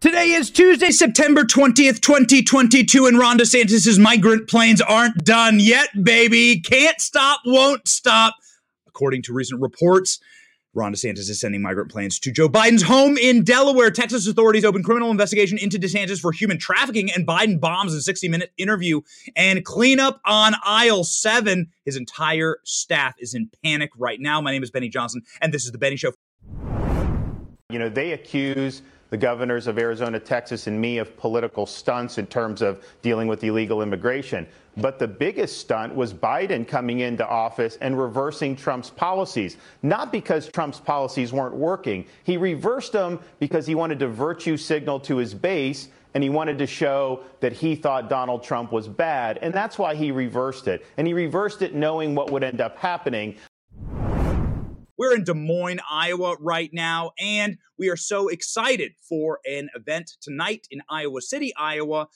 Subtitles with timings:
[0.00, 6.58] Today is Tuesday, September 20th, 2022, and Ron DeSantis' migrant planes aren't done yet, baby.
[6.58, 8.34] Can't stop, won't stop.
[8.88, 10.18] According to recent reports,
[10.72, 13.90] Ron DeSantis is sending migrant planes to Joe Biden's home in Delaware.
[13.90, 18.26] Texas authorities open criminal investigation into DeSantis for human trafficking, and Biden bombs a 60
[18.26, 19.02] minute interview
[19.36, 21.66] and cleanup on aisle seven.
[21.84, 24.40] His entire staff is in panic right now.
[24.40, 26.12] My name is Benny Johnson, and this is The Benny Show.
[27.68, 32.26] You know, they accuse the governors of Arizona, Texas, and me of political stunts in
[32.26, 34.46] terms of dealing with illegal immigration.
[34.76, 39.56] But the biggest stunt was Biden coming into office and reversing Trump's policies.
[39.82, 42.06] Not because Trump's policies weren't working.
[42.22, 46.58] He reversed them because he wanted to virtue signal to his base and he wanted
[46.58, 49.38] to show that he thought Donald Trump was bad.
[49.42, 50.84] And that's why he reversed it.
[50.96, 53.36] And he reversed it knowing what would end up happening.
[55.00, 60.10] We're in Des Moines, Iowa right now, and we are so excited for an event
[60.20, 62.08] tonight in Iowa City, Iowa.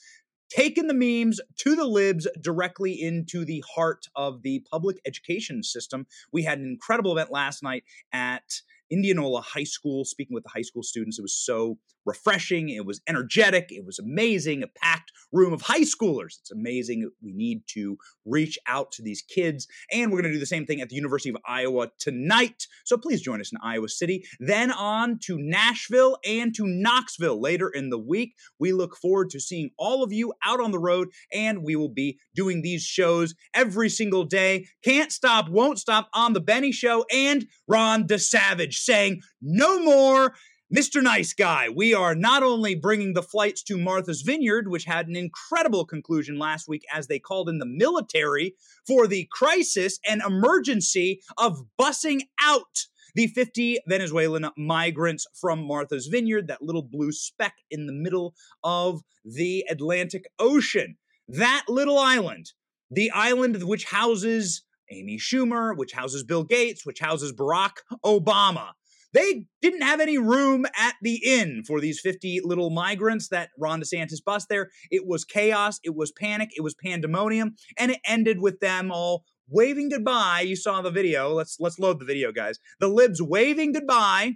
[0.51, 6.07] Taking the memes to the libs directly into the heart of the public education system.
[6.31, 10.63] We had an incredible event last night at Indianola High School, speaking with the high
[10.63, 11.19] school students.
[11.19, 12.69] It was so refreshing.
[12.69, 13.69] It was energetic.
[13.71, 14.63] It was amazing.
[14.63, 16.39] A packed room of high schoolers.
[16.41, 17.11] It's amazing.
[17.23, 19.67] We need to reach out to these kids.
[19.91, 22.67] And we're going to do the same thing at the University of Iowa tonight.
[22.85, 24.25] So please join us in Iowa City.
[24.39, 28.35] Then on to Nashville and to Knoxville later in the week.
[28.59, 31.89] We look forward to seeing all of you out on the road, and we will
[31.89, 34.67] be doing these shows every single day.
[34.85, 40.34] Can't stop, won't stop on The Benny Show and Ron DeSavage saying, no more
[40.74, 41.02] Mr.
[41.02, 45.14] Nice Guy, we are not only bringing the flights to Martha's Vineyard, which had an
[45.14, 48.56] incredible conclusion last week as they called in the military
[48.86, 56.48] for the crisis and emergency of bussing out the 50 Venezuelan migrants from Martha's Vineyard,
[56.48, 58.34] that little blue speck in the middle
[58.64, 60.96] of the Atlantic Ocean.
[61.28, 62.52] That little island,
[62.90, 68.70] the island which houses Amy Schumer, which houses Bill Gates, which houses Barack Obama.
[69.14, 73.80] They didn't have any room at the inn for these 50 little migrants that Ron
[73.80, 74.70] DeSantis bust there.
[74.90, 79.24] It was chaos, it was panic, it was pandemonium, and it ended with them all
[79.48, 80.40] waving goodbye.
[80.40, 81.33] You saw the video.
[81.33, 82.58] Let's let's load the video, guys.
[82.80, 84.34] The libs waving goodbye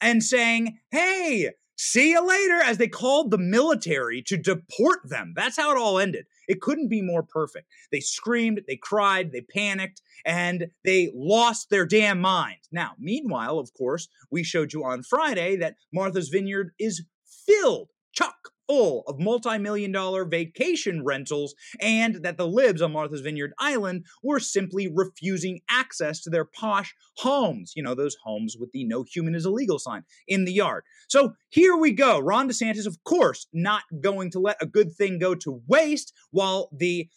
[0.00, 5.32] and saying, "Hey, see you later," as they called the military to deport them.
[5.34, 6.26] That's how it all ended.
[6.48, 7.68] It couldn't be more perfect.
[7.92, 12.68] They screamed, they cried, they panicked, and they lost their damn minds.
[12.72, 17.04] Now, meanwhile, of course, we showed you on Friday that Martha's Vineyard is
[17.46, 23.52] filled, chock full of multi-million dollar vacation rentals and that the libs on Martha's Vineyard
[23.58, 28.84] Island were simply refusing access to their posh homes, you know, those homes with the
[28.84, 30.84] no human is illegal sign in the yard.
[31.08, 32.20] So here we go.
[32.20, 36.68] Ron DeSantis, of course, not going to let a good thing go to waste while
[36.72, 37.08] the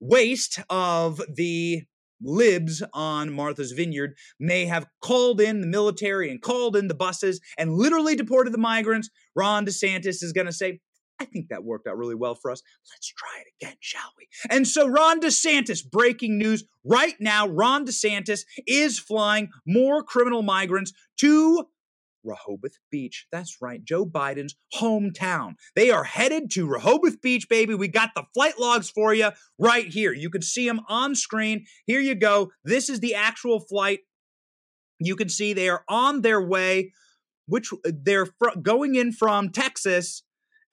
[0.00, 1.82] waste of the
[2.22, 7.40] libs on Martha's Vineyard may have called in the military and called in the buses
[7.58, 9.10] and literally deported the migrants.
[9.36, 10.80] Ron DeSantis is going to say,
[11.20, 12.62] I think that worked out really well for us.
[12.92, 14.26] Let's try it again, shall we?
[14.50, 20.92] And so, Ron DeSantis, breaking news right now Ron DeSantis is flying more criminal migrants
[21.18, 21.66] to
[22.24, 23.26] Rehoboth Beach.
[23.30, 25.54] That's right, Joe Biden's hometown.
[25.76, 27.74] They are headed to Rehoboth Beach, baby.
[27.74, 30.12] We got the flight logs for you right here.
[30.12, 31.66] You can see them on screen.
[31.86, 32.50] Here you go.
[32.64, 34.00] This is the actual flight.
[34.98, 36.92] You can see they are on their way,
[37.46, 40.22] which uh, they're fr- going in from Texas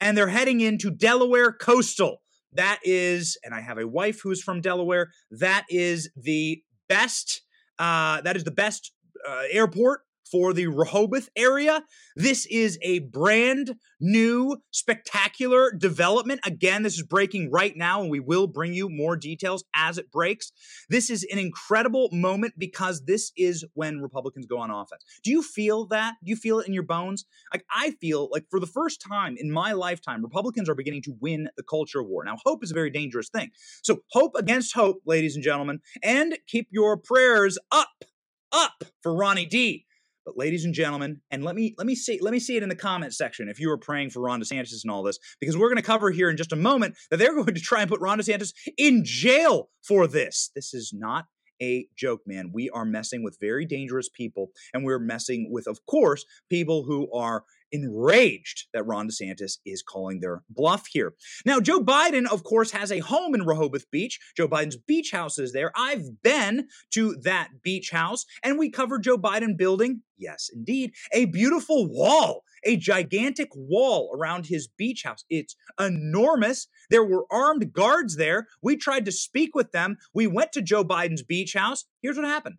[0.01, 2.21] and they're heading into Delaware Coastal.
[2.53, 5.11] That is, and I have a wife who's from Delaware.
[5.29, 7.43] That is the best.
[7.79, 8.91] Uh, that is the best
[9.27, 10.01] uh, airport
[10.31, 11.83] for the Rehoboth area.
[12.15, 16.39] This is a brand new, spectacular development.
[16.45, 20.11] Again, this is breaking right now, and we will bring you more details as it
[20.11, 20.51] breaks.
[20.89, 25.03] This is an incredible moment because this is when Republicans go on offense.
[25.23, 26.15] Do you feel that?
[26.23, 27.25] Do you feel it in your bones?
[27.53, 31.15] Like, I feel like for the first time in my lifetime, Republicans are beginning to
[31.19, 32.23] win the culture war.
[32.23, 33.51] Now, hope is a very dangerous thing.
[33.83, 38.05] So, hope against hope, ladies and gentlemen, and keep your prayers up,
[38.51, 39.85] up for Ronnie D
[40.25, 42.69] But ladies and gentlemen, and let me let me see let me see it in
[42.69, 45.69] the comment section if you were praying for Ron DeSantis and all this, because we're
[45.69, 48.01] going to cover here in just a moment that they're going to try and put
[48.01, 50.51] Ron DeSantis in jail for this.
[50.55, 51.25] This is not
[51.61, 52.51] a joke, man.
[52.53, 57.11] We are messing with very dangerous people, and we're messing with, of course, people who
[57.13, 61.13] are enraged that Ron DeSantis is calling their bluff here.
[61.45, 64.19] Now, Joe Biden, of course, has a home in Rehoboth Beach.
[64.35, 65.71] Joe Biden's beach house is there.
[65.75, 71.25] I've been to that beach house, and we covered Joe Biden building, yes, indeed, a
[71.25, 75.23] beautiful wall, a gigantic wall around his beach house.
[75.29, 76.67] It's enormous.
[76.89, 78.47] There were armed guards there.
[78.61, 79.97] We tried to speak with them.
[80.13, 81.85] We went to Joe Biden's beach house.
[82.01, 82.57] Here's what happened.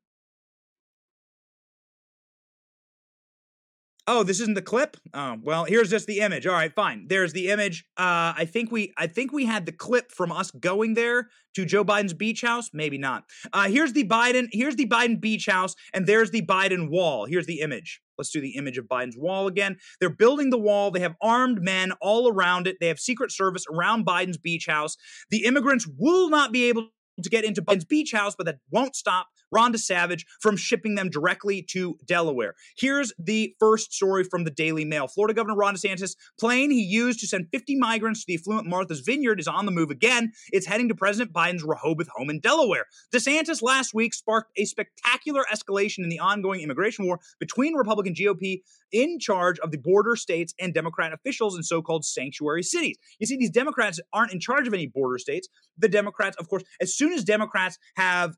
[4.08, 4.96] Oh, this isn't the clip.
[5.14, 6.44] Oh, well, here's just the image.
[6.44, 7.06] All right, fine.
[7.08, 7.84] There's the image.
[7.96, 11.64] Uh, I think we, I think we had the clip from us going there to
[11.64, 12.70] Joe Biden's beach house.
[12.72, 13.24] Maybe not.
[13.52, 14.48] Uh, here's the Biden.
[14.50, 17.26] Here's the Biden beach house, and there's the Biden wall.
[17.26, 18.00] Here's the image.
[18.18, 19.76] Let's do the image of Biden's wall again.
[20.00, 20.90] They're building the wall.
[20.90, 22.78] They have armed men all around it.
[22.80, 24.96] They have Secret Service around Biden's beach house.
[25.30, 26.88] The immigrants will not be able
[27.22, 31.08] to get into Biden's beach house, but that won't stop Ron Savage from shipping them
[31.08, 32.54] directly to Delaware.
[32.76, 35.06] Here's the first story from the Daily Mail.
[35.06, 39.00] Florida Governor Ron DeSantis' plane he used to send 50 migrants to the affluent Martha's
[39.00, 40.32] Vineyard is on the move again.
[40.52, 42.86] It's heading to President Biden's Rehoboth home in Delaware.
[43.14, 48.62] DeSantis last week sparked a spectacular escalation in the ongoing immigration war between Republican GOP
[48.90, 52.96] in charge of the border states and Democrat officials in so called sanctuary cities.
[53.18, 55.48] You see, these Democrats aren't in charge of any border states.
[55.78, 58.36] The Democrats, of course, as soon as Democrats have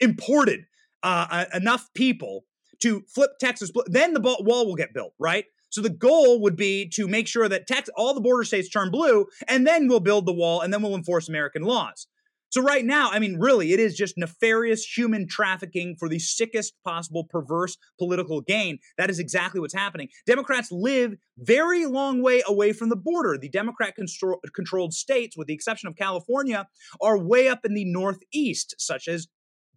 [0.00, 0.64] imported
[1.02, 2.44] uh, enough people
[2.82, 5.44] to flip Texas, then the wall will get built, right?
[5.70, 8.90] So the goal would be to make sure that Texas, all the border states turn
[8.90, 12.06] blue, and then we'll build the wall, and then we'll enforce American laws.
[12.50, 16.74] So right now, I mean, really, it is just nefarious human trafficking for the sickest
[16.84, 18.80] possible perverse political gain.
[18.98, 20.08] That is exactly what's happening.
[20.26, 23.38] Democrats live very long way away from the border.
[23.40, 26.66] The Democrat controlled states, with the exception of California,
[27.00, 29.28] are way up in the northeast, such as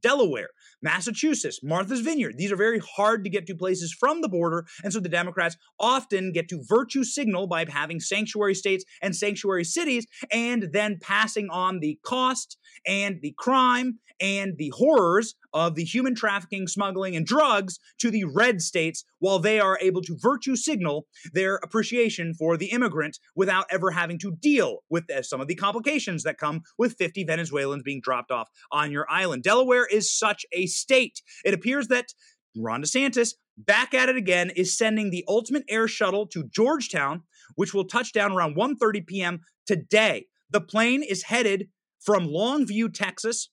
[0.03, 0.49] Delaware,
[0.81, 2.37] Massachusetts, Martha's Vineyard.
[2.37, 4.65] These are very hard to get to places from the border.
[4.83, 9.63] And so the Democrats often get to virtue signal by having sanctuary states and sanctuary
[9.63, 15.83] cities and then passing on the cost and the crime and the horrors of the
[15.83, 20.55] human trafficking, smuggling, and drugs to the red states while they are able to virtue
[20.55, 25.55] signal their appreciation for the immigrant without ever having to deal with some of the
[25.55, 29.43] complications that come with 50 Venezuelans being dropped off on your island.
[29.43, 31.21] Delaware is such a state.
[31.45, 32.13] It appears that
[32.55, 37.23] Ron DeSantis, back at it again, is sending the ultimate air shuttle to Georgetown,
[37.55, 39.41] which will touch down around 1:30 p.m.
[39.65, 40.27] today.
[40.49, 41.69] The plane is headed
[41.99, 43.49] from Longview, Texas,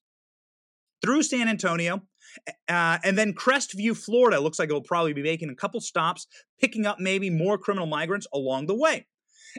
[1.02, 2.02] through San Antonio,
[2.68, 4.40] uh, and then Crestview, Florida.
[4.40, 6.26] Looks like it'll probably be making a couple stops,
[6.60, 9.06] picking up maybe more criminal migrants along the way.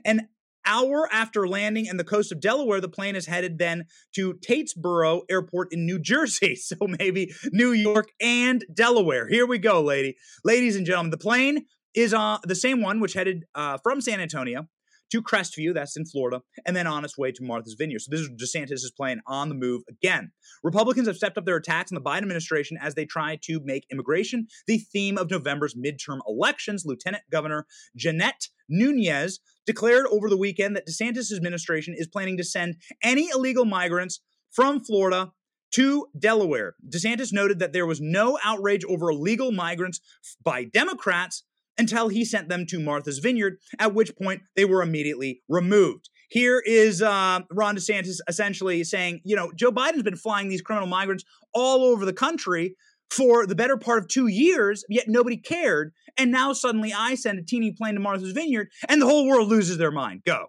[0.06, 0.30] An
[0.66, 5.22] hour after landing in the coast of Delaware, the plane is headed then to Teterboro
[5.30, 6.58] Airport in New Jersey.
[6.72, 9.28] So maybe New York and Delaware.
[9.28, 10.16] Here we go, lady.
[10.46, 14.22] Ladies and gentlemen, the plane is uh, the same one which headed uh, from San
[14.22, 14.68] Antonio
[15.12, 18.02] to Crestview, that's in Florida, and then on its way to Martha's Vineyard.
[18.02, 20.32] So this is DeSantis' plan on the move again.
[20.64, 23.86] Republicans have stepped up their attacks on the Biden administration as they try to make
[23.92, 26.84] immigration the theme of November's midterm elections.
[26.86, 27.66] Lieutenant Governor
[27.96, 33.66] Jeanette Nunez declared over the weekend that DeSantis' administration is planning to send any illegal
[33.66, 34.22] migrants
[34.52, 35.32] from Florida
[35.72, 36.76] to Delaware.
[36.90, 40.02] DeSantis noted that there was no outrage over illegal migrants
[40.44, 41.44] by Democrats,
[41.82, 46.10] until he sent them to Martha's Vineyard, at which point they were immediately removed.
[46.30, 50.88] Here is uh, Ron DeSantis essentially saying, you know, Joe Biden's been flying these criminal
[50.88, 52.76] migrants all over the country
[53.10, 55.92] for the better part of two years, yet nobody cared.
[56.18, 59.50] And now suddenly I send a teeny plane to Martha's Vineyard and the whole world
[59.50, 60.22] loses their mind.
[60.26, 60.46] Go.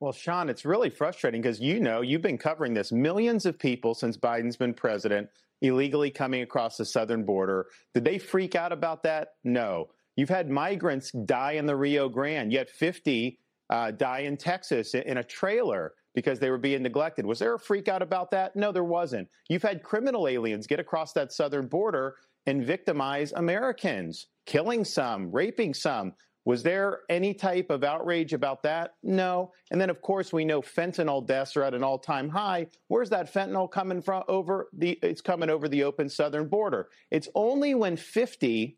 [0.00, 2.90] Well, Sean, it's really frustrating because you know you've been covering this.
[2.90, 5.28] Millions of people since Biden's been president
[5.62, 7.66] illegally coming across the southern border.
[7.94, 9.28] Did they freak out about that?
[9.44, 9.88] No.
[10.16, 13.38] You've had migrants die in the Rio Grande, yet 50
[13.70, 17.24] uh, die in Texas in a trailer because they were being neglected.
[17.24, 18.54] Was there a freak out about that?
[18.54, 19.28] No, there wasn't.
[19.48, 22.16] You've had criminal aliens get across that southern border
[22.46, 26.12] and victimize Americans, killing some, raping some.
[26.44, 28.94] Was there any type of outrage about that?
[29.02, 29.52] No.
[29.70, 32.66] And then, of course, we know fentanyl deaths are at an all-time high.
[32.88, 34.24] Where's that fentanyl coming from?
[34.28, 36.88] Over the it's coming over the open southern border.
[37.10, 38.76] It's only when 50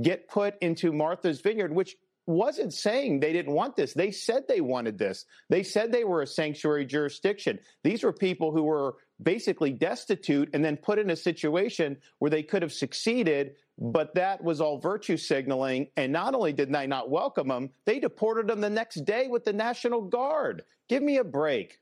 [0.00, 3.94] get put into Martha's Vineyard, which wasn't saying they didn't want this.
[3.94, 5.24] They said they wanted this.
[5.48, 7.60] They said they were a sanctuary jurisdiction.
[7.84, 12.42] These were people who were basically destitute and then put in a situation where they
[12.42, 15.88] could have succeeded but that was all virtue signaling.
[15.96, 19.44] And not only did they not welcome him, they deported him the next day with
[19.44, 20.62] the National Guard.
[20.88, 21.78] Give me a break.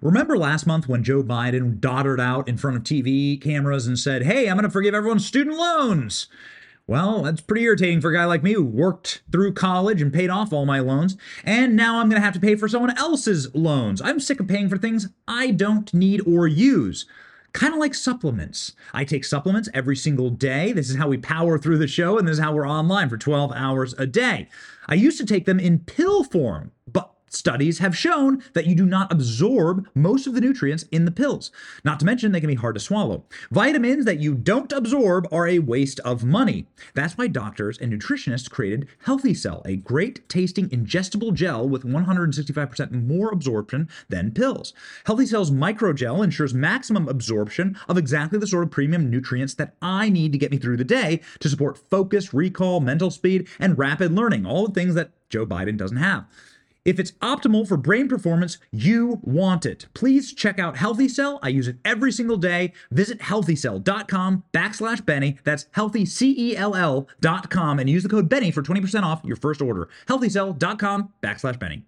[0.00, 4.22] Remember last month when Joe Biden doddered out in front of TV cameras and said,
[4.22, 6.28] Hey, I'm going to forgive everyone's student loans?
[6.86, 10.30] Well, that's pretty irritating for a guy like me who worked through college and paid
[10.30, 13.54] off all my loans, and now I'm going to have to pay for someone else's
[13.54, 14.00] loans.
[14.00, 17.04] I'm sick of paying for things I don't need or use.
[17.52, 18.72] Kind of like supplements.
[18.92, 20.72] I take supplements every single day.
[20.72, 23.16] This is how we power through the show, and this is how we're online for
[23.16, 24.48] 12 hours a day.
[24.86, 28.86] I used to take them in pill form, but Studies have shown that you do
[28.86, 31.50] not absorb most of the nutrients in the pills.
[31.84, 33.24] Not to mention, they can be hard to swallow.
[33.50, 36.66] Vitamins that you don't absorb are a waste of money.
[36.94, 42.92] That's why doctors and nutritionists created Healthy Cell, a great tasting ingestible gel with 165%
[42.92, 44.72] more absorption than pills.
[45.04, 50.08] Healthy Cell's microgel ensures maximum absorption of exactly the sort of premium nutrients that I
[50.08, 54.12] need to get me through the day to support focus, recall, mental speed, and rapid
[54.12, 56.26] learning, all the things that Joe Biden doesn't have.
[56.88, 59.88] If it's optimal for brain performance, you want it.
[59.92, 61.38] Please check out Healthy Cell.
[61.42, 62.72] I use it every single day.
[62.90, 65.36] Visit healthycell.com backslash Benny.
[65.44, 69.90] That's healthycell.com and use the code Benny for 20% off your first order.
[70.06, 71.82] Healthycell.com backslash Benny.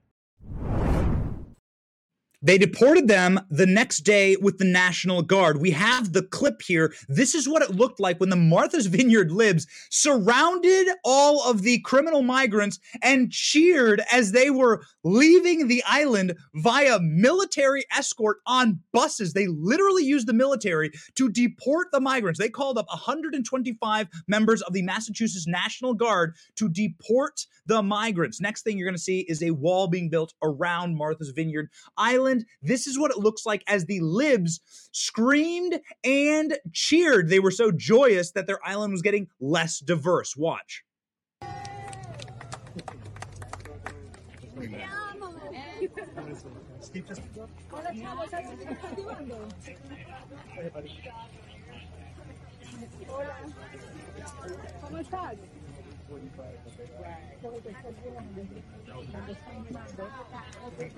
[2.42, 5.61] They deported them the next day with the National Guard.
[5.61, 6.94] We have the clip here.
[7.06, 11.80] This is what it looked like when the Martha's Vineyard libs surrounded all of the
[11.80, 19.35] criminal migrants and cheered as they were leaving the island via military escort on buses.
[19.35, 22.40] They literally used the military to deport the migrants.
[22.40, 28.40] They called up 125 members of the Massachusetts National Guard to deport the migrants.
[28.40, 31.68] Next thing you're going to see is a wall being built around Martha's Vineyard
[31.99, 32.30] Island
[32.63, 34.61] This is what it looks like as the libs
[34.93, 37.29] screamed and cheered.
[37.29, 40.37] They were so joyous that their island was getting less diverse.
[40.37, 40.85] Watch.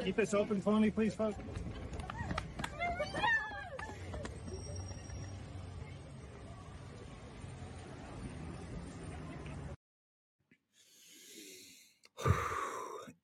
[0.05, 1.39] Keep this open for me, please, folks.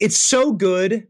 [0.00, 1.08] It's so good.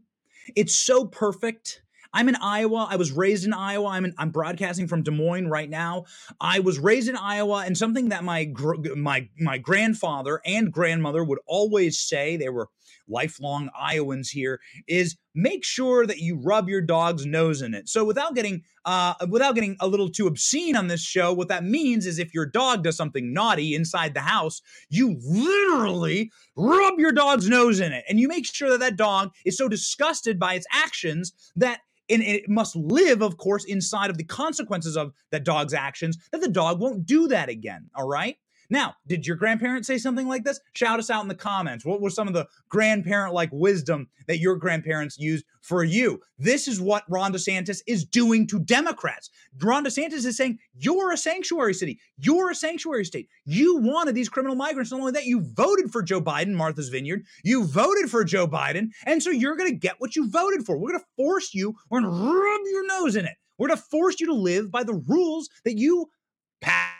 [0.55, 1.83] It's so perfect.
[2.13, 2.87] I'm in Iowa.
[2.89, 3.89] I was raised in Iowa.
[3.89, 6.05] I'm in, I'm broadcasting from Des Moines right now.
[6.41, 8.51] I was raised in Iowa, and something that my
[8.95, 12.69] my my grandfather and grandmother would always say, they were
[13.07, 17.87] lifelong Iowans here, is make sure that you rub your dog's nose in it.
[17.89, 21.63] So without getting uh, without getting a little too obscene on this show, what that
[21.63, 27.11] means is if your dog does something naughty inside the house, you literally rub your
[27.11, 30.55] dog's nose in it, and you make sure that that dog is so disgusted by
[30.55, 35.43] its actions that and it must live, of course, inside of the consequences of that
[35.43, 37.89] dog's actions, that the dog won't do that again.
[37.95, 38.37] All right.
[38.69, 40.59] Now, did your grandparents say something like this?
[40.73, 41.83] Shout us out in the comments.
[41.83, 46.21] What was some of the grandparent like wisdom that your grandparents used for you?
[46.37, 49.31] This is what Ron DeSantis is doing to Democrats.
[49.59, 51.99] Ron DeSantis is saying, You're a sanctuary city.
[52.17, 53.27] You're a sanctuary state.
[53.45, 54.91] You wanted these criminal migrants.
[54.91, 57.25] Not only that, you voted for Joe Biden, Martha's Vineyard.
[57.43, 58.89] You voted for Joe Biden.
[59.05, 60.77] And so you're going to get what you voted for.
[60.77, 63.35] We're going to force you, we're going to rub your nose in it.
[63.57, 66.09] We're going to force you to live by the rules that you
[66.61, 66.98] passed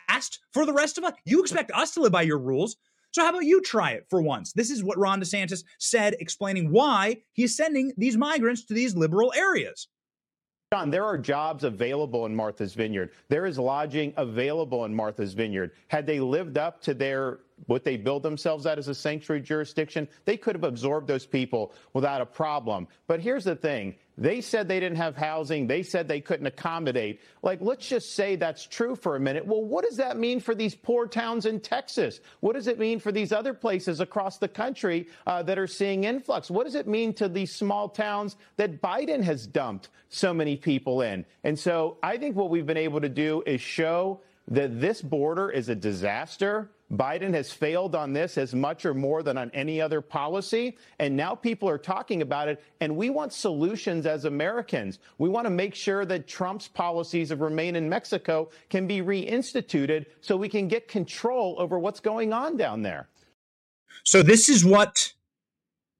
[0.51, 1.13] for the rest of us.
[1.25, 2.77] You expect us to live by your rules.
[3.11, 4.53] So how about you try it for once?
[4.53, 8.95] This is what Ron DeSantis said, explaining why he is sending these migrants to these
[8.95, 9.87] liberal areas.
[10.71, 13.09] John, there are jobs available in Martha's Vineyard.
[13.27, 15.71] There is lodging available in Martha's Vineyard.
[15.87, 20.07] Had they lived up to their what they build themselves at as a sanctuary jurisdiction,
[20.25, 22.87] they could have absorbed those people without a problem.
[23.07, 23.95] But here's the thing.
[24.19, 25.65] They said they didn't have housing.
[25.65, 27.21] They said they couldn't accommodate.
[27.41, 29.45] Like, let's just say that's true for a minute.
[29.45, 32.19] Well, what does that mean for these poor towns in Texas?
[32.41, 36.03] What does it mean for these other places across the country uh, that are seeing
[36.03, 36.51] influx?
[36.51, 41.01] What does it mean to these small towns that Biden has dumped so many people
[41.01, 41.25] in?
[41.45, 45.49] And so I think what we've been able to do is show that this border
[45.49, 49.79] is a disaster Biden has failed on this as much or more than on any
[49.79, 50.77] other policy.
[50.97, 52.63] And now people are talking about it.
[52.81, 54.99] And we want solutions as Americans.
[55.19, 60.07] We want to make sure that Trump's policies of remain in Mexico can be reinstituted
[60.21, 63.07] so we can get control over what's going on down there.
[64.03, 65.13] So this is what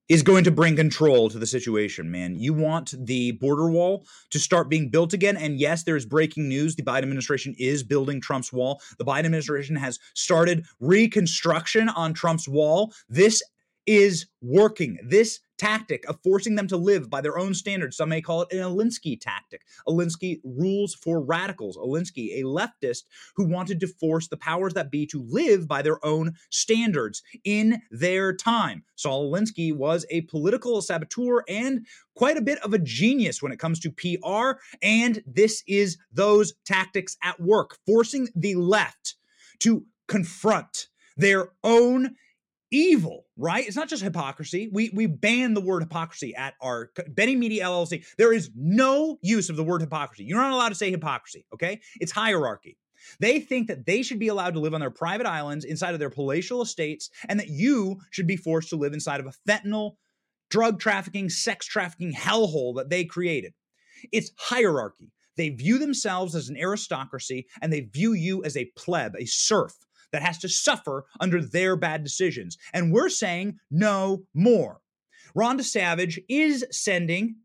[0.09, 2.35] is going to bring control to the situation, man.
[2.35, 5.37] You want the border wall to start being built again.
[5.37, 6.75] And yes, there's breaking news.
[6.75, 8.81] The Biden administration is building Trump's wall.
[8.97, 12.91] The Biden administration has started reconstruction on Trump's wall.
[13.07, 13.43] This
[13.89, 14.99] is working.
[15.03, 17.97] This tactic of forcing them to live by their own standards.
[17.97, 19.63] Some may call it an Alinsky tactic.
[19.87, 21.75] Alinsky rules for radicals.
[21.75, 23.05] Alinsky, a leftist
[23.35, 27.81] who wanted to force the powers that be to live by their own standards in
[27.89, 28.83] their time.
[28.95, 33.59] Saul Alinsky was a political saboteur and quite a bit of a genius when it
[33.59, 34.61] comes to PR.
[34.83, 39.15] And this is those tactics at work, forcing the left
[39.61, 42.15] to confront their own
[42.71, 43.65] evil, right?
[43.65, 44.69] It's not just hypocrisy.
[44.71, 48.05] We we ban the word hypocrisy at our Benny Media LLC.
[48.17, 50.23] There is no use of the word hypocrisy.
[50.25, 51.81] You're not allowed to say hypocrisy, okay?
[51.99, 52.77] It's hierarchy.
[53.19, 55.99] They think that they should be allowed to live on their private islands inside of
[55.99, 59.93] their palatial estates and that you should be forced to live inside of a fentanyl,
[60.49, 63.53] drug trafficking, sex trafficking hellhole that they created.
[64.11, 65.11] It's hierarchy.
[65.37, 69.73] They view themselves as an aristocracy and they view you as a pleb, a serf
[70.11, 72.57] that has to suffer under their bad decisions.
[72.73, 74.81] And we're saying no more.
[75.35, 77.35] Ron Savage is sending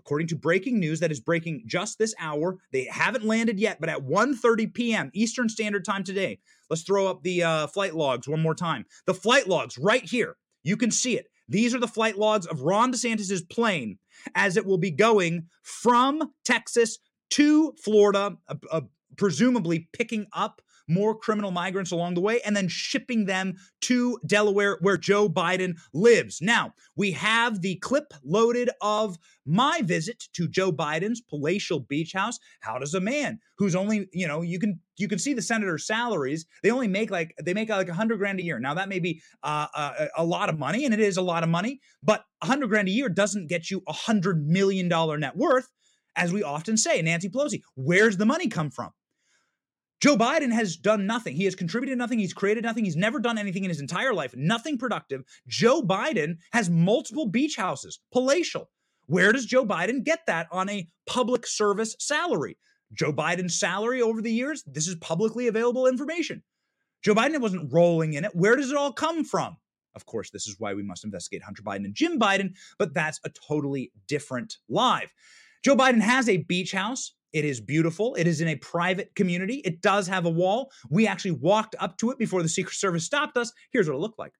[0.00, 3.88] according to breaking news that is breaking just this hour they haven't landed yet but
[3.88, 6.38] at 1.30 p.m eastern standard time today
[6.68, 10.36] let's throw up the uh, flight logs one more time the flight logs right here
[10.64, 13.96] you can see it these are the flight logs of ron desantis's plane
[14.34, 16.98] as it will be going from texas
[17.30, 18.80] to florida uh, uh,
[19.16, 24.78] presumably picking up more criminal migrants along the way and then shipping them to Delaware
[24.80, 26.40] where Joe Biden lives.
[26.40, 32.38] Now, we have the clip loaded of my visit to Joe Biden's palatial beach house.
[32.60, 35.86] How does a man who's only, you know, you can you can see the senator's
[35.86, 36.46] salaries.
[36.62, 38.58] They only make like they make like a hundred grand a year.
[38.58, 41.42] Now that may be uh, a, a lot of money, and it is a lot
[41.42, 45.18] of money, but a hundred grand a year doesn't get you a hundred million dollar
[45.18, 45.68] net worth,
[46.14, 47.02] as we often say.
[47.02, 48.90] Nancy Pelosi, where's the money come from?
[50.02, 51.36] Joe Biden has done nothing.
[51.36, 52.18] He has contributed nothing.
[52.18, 52.84] He's created nothing.
[52.84, 55.22] He's never done anything in his entire life, nothing productive.
[55.46, 58.68] Joe Biden has multiple beach houses, palatial.
[59.06, 62.58] Where does Joe Biden get that on a public service salary?
[62.92, 66.42] Joe Biden's salary over the years, this is publicly available information.
[67.04, 68.34] Joe Biden wasn't rolling in it.
[68.34, 69.56] Where does it all come from?
[69.94, 73.20] Of course, this is why we must investigate Hunter Biden and Jim Biden, but that's
[73.24, 75.12] a totally different live.
[75.64, 78.14] Joe Biden has a beach house it is beautiful.
[78.14, 79.56] It is in a private community.
[79.64, 80.70] It does have a wall.
[80.90, 83.52] We actually walked up to it before the Secret Service stopped us.
[83.70, 84.32] Here's what it looked like.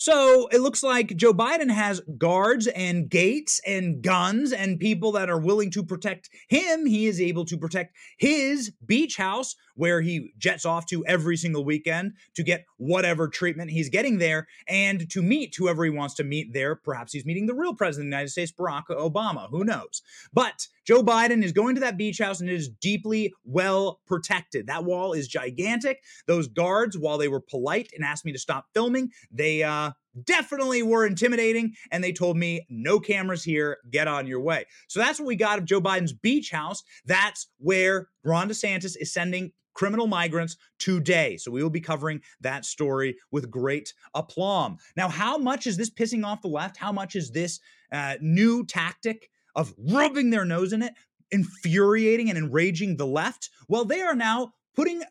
[0.00, 5.28] So it looks like Joe Biden has guards and gates and guns and people that
[5.28, 6.86] are willing to protect him.
[6.86, 11.64] He is able to protect his beach house where he jets off to every single
[11.64, 16.24] weekend to get whatever treatment he's getting there and to meet whoever he wants to
[16.24, 16.74] meet there.
[16.74, 19.48] Perhaps he's meeting the real president of the United States, Barack Obama.
[19.50, 20.02] Who knows?
[20.32, 24.66] But Joe Biden is going to that beach house and it is deeply well protected.
[24.66, 26.02] That wall is gigantic.
[26.26, 29.92] Those guards, while they were polite and asked me to stop filming, they uh,
[30.24, 35.00] definitely were intimidating and they told me no cameras here get on your way so
[35.00, 39.52] that's what we got of joe biden's beach house that's where ron desantis is sending
[39.78, 41.36] criminal migrants today.
[41.36, 44.78] So we will be covering that story with great aplomb.
[44.96, 46.76] Now, how much is this pissing off the left?
[46.76, 47.60] How much is this
[47.92, 50.94] uh, new tactic of rubbing their nose in it,
[51.30, 53.50] infuriating and enraging the left.
[53.68, 55.02] Well, they are now putting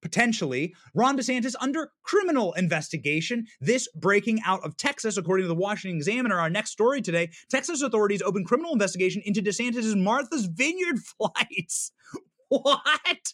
[0.00, 3.46] potentially Ron DeSantis under criminal investigation.
[3.60, 7.30] This breaking out of Texas, according to the Washington Examiner, our next story today.
[7.50, 11.92] Texas authorities open criminal investigation into DeSantis's Martha's Vineyard flights.
[12.58, 13.32] What?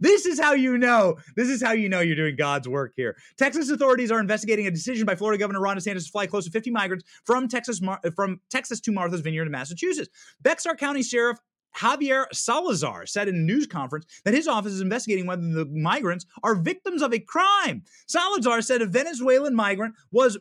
[0.00, 1.16] This is how you know.
[1.36, 3.16] This is how you know you're doing God's work here.
[3.38, 6.50] Texas authorities are investigating a decision by Florida Governor Ron DeSantis to fly close to
[6.50, 10.08] 50 migrants from Texas uh, from Texas to Martha's Vineyard in Massachusetts.
[10.42, 11.38] Bexar County Sheriff
[11.76, 16.26] Javier Salazar said in a news conference that his office is investigating whether the migrants
[16.42, 17.84] are victims of a crime.
[18.08, 20.38] Salazar said a Venezuelan migrant was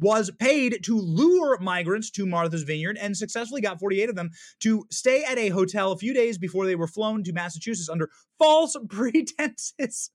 [0.00, 4.86] was paid to lure migrants to Martha's Vineyard and successfully got 48 of them to
[4.90, 8.76] stay at a hotel a few days before they were flown to Massachusetts under false
[8.88, 10.10] pretenses.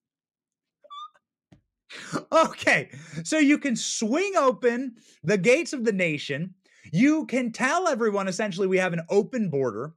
[2.31, 2.89] okay,
[3.23, 6.53] so you can swing open the gates of the nation.
[6.91, 9.93] You can tell everyone essentially we have an open border.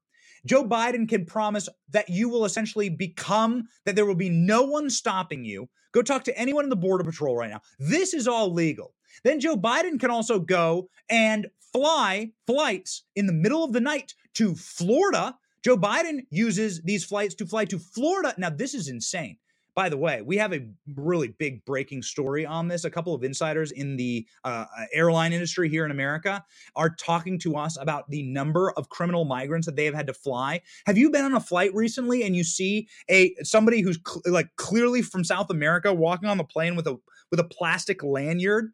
[0.47, 4.88] Joe Biden can promise that you will essentially become, that there will be no one
[4.88, 5.69] stopping you.
[5.93, 7.61] Go talk to anyone in the Border Patrol right now.
[7.79, 8.95] This is all legal.
[9.25, 14.14] Then Joe Biden can also go and fly flights in the middle of the night
[14.35, 15.37] to Florida.
[15.62, 18.35] Joe Biden uses these flights to fly to Florida.
[18.38, 19.37] Now, this is insane.
[19.75, 22.85] By the way, we have a really big breaking story on this.
[22.85, 26.44] A couple of insiders in the uh, airline industry here in America
[26.75, 30.12] are talking to us about the number of criminal migrants that they have had to
[30.12, 30.61] fly.
[30.87, 34.49] Have you been on a flight recently and you see a somebody who's cl- like
[34.57, 36.99] clearly from South America walking on the plane with a
[37.31, 38.73] with a plastic lanyard?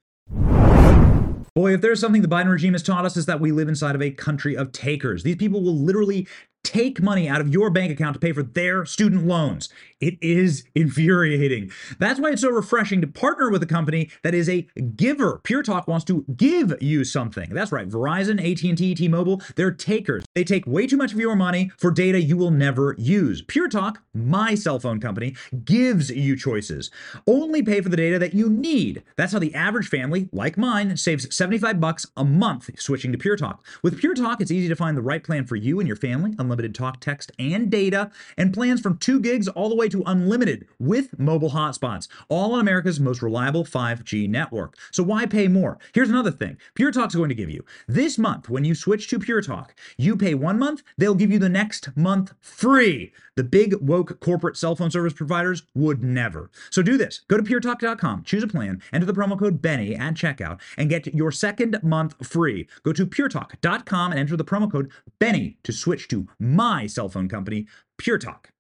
[1.57, 3.95] Boy, if there's something the Biden regime has taught us is that we live inside
[3.95, 5.23] of a country of takers.
[5.23, 6.29] These people will literally
[6.67, 9.69] take money out of your bank account to pay for their student loans.
[10.01, 11.71] It is infuriating.
[12.01, 14.63] That's why it's so refreshing to partner with a company that is a
[14.97, 15.41] giver.
[15.45, 17.51] Pure Talk wants to give you something.
[17.51, 17.89] That's right.
[17.89, 20.25] Verizon, AT&T, T-Mobile, they're takers.
[20.35, 23.43] They take way too much of your money for data you will never use.
[23.43, 26.91] Pure Talk, my cell phone company, gives you choices.
[27.29, 29.05] Only pay for the data that you need.
[29.17, 33.37] That's how the average family, like mine, saves 75 bucks a month switching to Pure
[33.37, 33.65] Talk.
[33.85, 36.35] With Pure Talk, it's easy to find the right plan for you and your family.
[36.39, 40.67] Unlimited talk, text, and data, and plans from 2 gigs all the way to unlimited
[40.79, 44.77] with mobile hotspots, all on America's most reliable 5G network.
[44.91, 45.79] So why pay more?
[45.93, 47.65] Here's another thing Pure Talk's going to give you.
[47.87, 51.39] This month, when you switch to Pure Talk, you pay one month, they'll give you
[51.39, 53.13] the next month free.
[53.37, 56.51] The big woke corporate cell phone service providers would never.
[56.71, 57.21] So do this.
[57.29, 61.15] Go to puretalk.com, choose a plan, enter the promo code Benny at checkout, and get
[61.15, 62.67] your second month free.
[62.83, 67.29] Go to puretalk.com and enter the promo code Benny to switch to my cell phone
[67.29, 67.67] company,
[67.99, 68.51] Pure Talk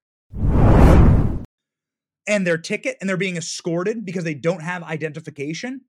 [2.27, 5.83] and their ticket and they're being escorted because they don't have identification,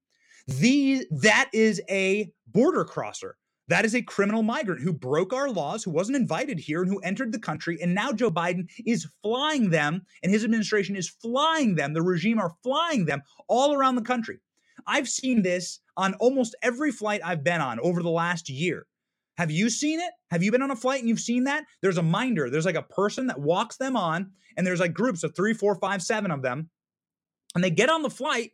[0.47, 3.37] the that is a border crosser.
[3.69, 6.99] That is a criminal migrant who broke our laws, who wasn't invited here, and who
[6.99, 7.77] entered the country.
[7.81, 11.93] And now Joe Biden is flying them, and his administration is flying them.
[11.93, 14.39] The regime are flying them all around the country.
[14.85, 18.87] I've seen this on almost every flight I've been on over the last year.
[19.37, 20.11] Have you seen it?
[20.31, 21.65] Have you been on a flight and you've seen that?
[21.81, 22.49] There's a minder.
[22.49, 25.75] There's like a person that walks them on, and there's like groups of three, four,
[25.75, 26.69] five, seven of them.
[27.53, 28.51] And they get on the flight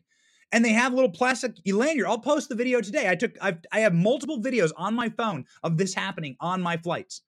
[0.53, 2.07] and they have little plastic lanyard.
[2.07, 3.09] I'll post the video today.
[3.09, 6.77] I took I've, I have multiple videos on my phone of this happening on my
[6.77, 7.21] flights.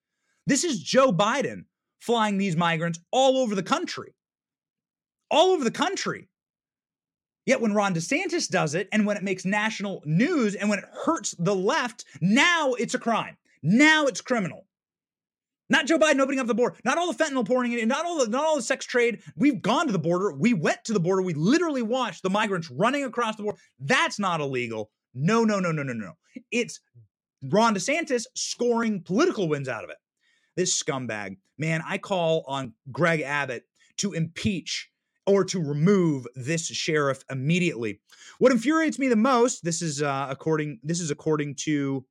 [0.46, 1.66] This is Joe Biden
[2.00, 4.14] flying these migrants all over the country.
[5.32, 6.30] All over the country.
[7.48, 10.86] Yet when Ron DeSantis does it, and when it makes national news, and when it
[11.06, 13.38] hurts the left, now it's a crime.
[13.62, 14.65] Now it's criminal.
[15.70, 18.24] Not Joe Biden opening up the border, not all the fentanyl pouring in, not all
[18.24, 19.22] the not all the sex trade.
[19.36, 20.32] We've gone to the border.
[20.32, 21.22] We went to the border.
[21.22, 23.58] We literally watched the migrants running across the border.
[23.80, 24.92] That's not illegal.
[25.14, 26.14] No, no, no, no, no, no.
[26.52, 26.80] It's
[27.50, 29.98] Ron DeSantis scoring political wins out of it.
[30.56, 33.66] This scumbag, man, I call on Greg Abbott
[33.98, 34.90] to impeach
[35.26, 38.00] or to remove this sheriff immediately.
[38.38, 42.06] What infuriates me the most, this is uh, according this is according to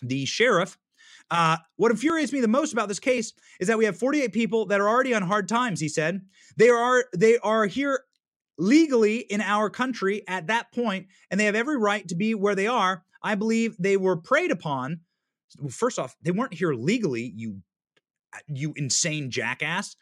[0.00, 0.78] the sheriff.
[1.30, 4.66] Uh, what infuriates me the most about this case is that we have 48 people
[4.66, 5.80] that are already on hard times.
[5.80, 6.20] He said
[6.56, 8.04] they are they are here
[8.58, 12.54] legally in our country at that point, and they have every right to be where
[12.54, 13.04] they are.
[13.22, 15.00] I believe they were preyed upon.
[15.58, 17.32] Well, First off, they weren't here legally.
[17.34, 17.62] You
[18.46, 19.96] you insane jackass.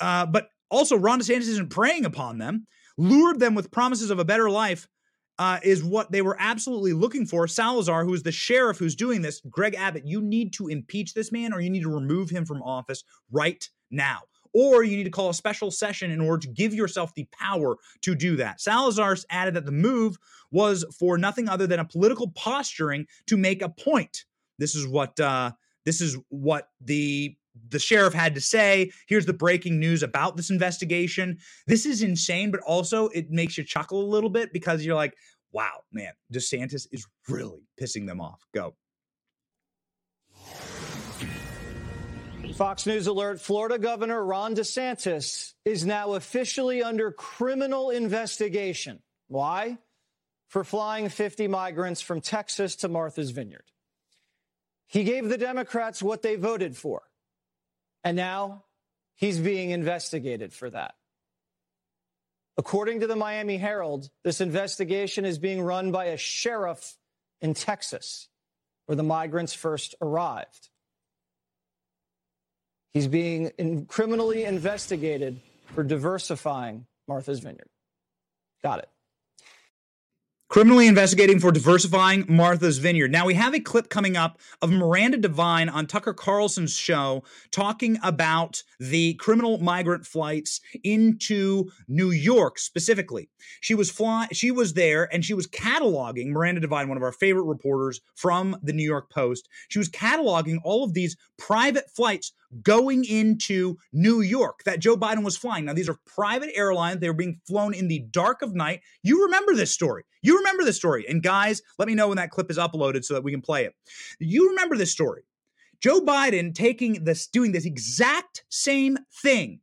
[0.00, 4.24] Uh, but also, Ron DeSantis isn't preying upon them, lured them with promises of a
[4.24, 4.88] better life,
[5.42, 7.48] uh, is what they were absolutely looking for.
[7.48, 11.32] Salazar, who is the sheriff who's doing this, Greg Abbott, you need to impeach this
[11.32, 13.02] man or you need to remove him from office
[13.32, 14.20] right now.
[14.54, 17.74] Or you need to call a special session in order to give yourself the power
[18.02, 18.60] to do that.
[18.60, 20.16] Salazar added that the move
[20.52, 24.24] was for nothing other than a political posturing to make a point.
[24.60, 25.50] This is what uh,
[25.84, 27.36] this is what the
[27.68, 28.90] the sheriff had to say.
[29.06, 31.38] Here's the breaking news about this investigation.
[31.66, 35.14] This is insane, but also it makes you chuckle a little bit because you're like,
[35.52, 38.44] wow, man, DeSantis is really pissing them off.
[38.54, 38.74] Go.
[42.54, 49.00] Fox News alert Florida Governor Ron DeSantis is now officially under criminal investigation.
[49.28, 49.78] Why?
[50.48, 53.64] For flying 50 migrants from Texas to Martha's Vineyard.
[54.86, 57.02] He gave the Democrats what they voted for
[58.04, 58.64] and now
[59.14, 60.94] he's being investigated for that.
[62.58, 66.96] According to the Miami Herald, this investigation is being run by a sheriff
[67.40, 68.28] in Texas,
[68.86, 70.68] where the migrants first arrived.
[72.92, 75.40] He's being in criminally investigated
[75.74, 77.70] for diversifying Martha's Vineyard.
[78.62, 78.88] Got it.
[80.52, 83.10] Criminally investigating for diversifying Martha's Vineyard.
[83.10, 87.96] Now, we have a clip coming up of Miranda Devine on Tucker Carlson's show talking
[88.02, 93.30] about the criminal migrant flights into New York specifically.
[93.62, 97.12] She was fly she was there and she was cataloging Miranda Devine, one of our
[97.12, 99.48] favorite reporters from the New York Post.
[99.70, 102.30] She was cataloging all of these private flights
[102.62, 105.64] going into New York that Joe Biden was flying.
[105.64, 107.00] Now, these are private airlines.
[107.00, 108.82] They were being flown in the dark of night.
[109.02, 110.02] You remember this story.
[110.22, 111.04] You remember this story.
[111.08, 113.64] And guys, let me know when that clip is uploaded so that we can play
[113.64, 113.74] it.
[114.18, 115.22] You remember this story.
[115.80, 119.60] Joe Biden taking this, doing this exact same thing,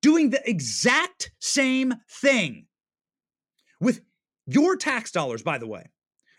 [0.00, 2.66] doing the exact same thing
[3.80, 4.00] with
[4.46, 5.90] your tax dollars, by the way.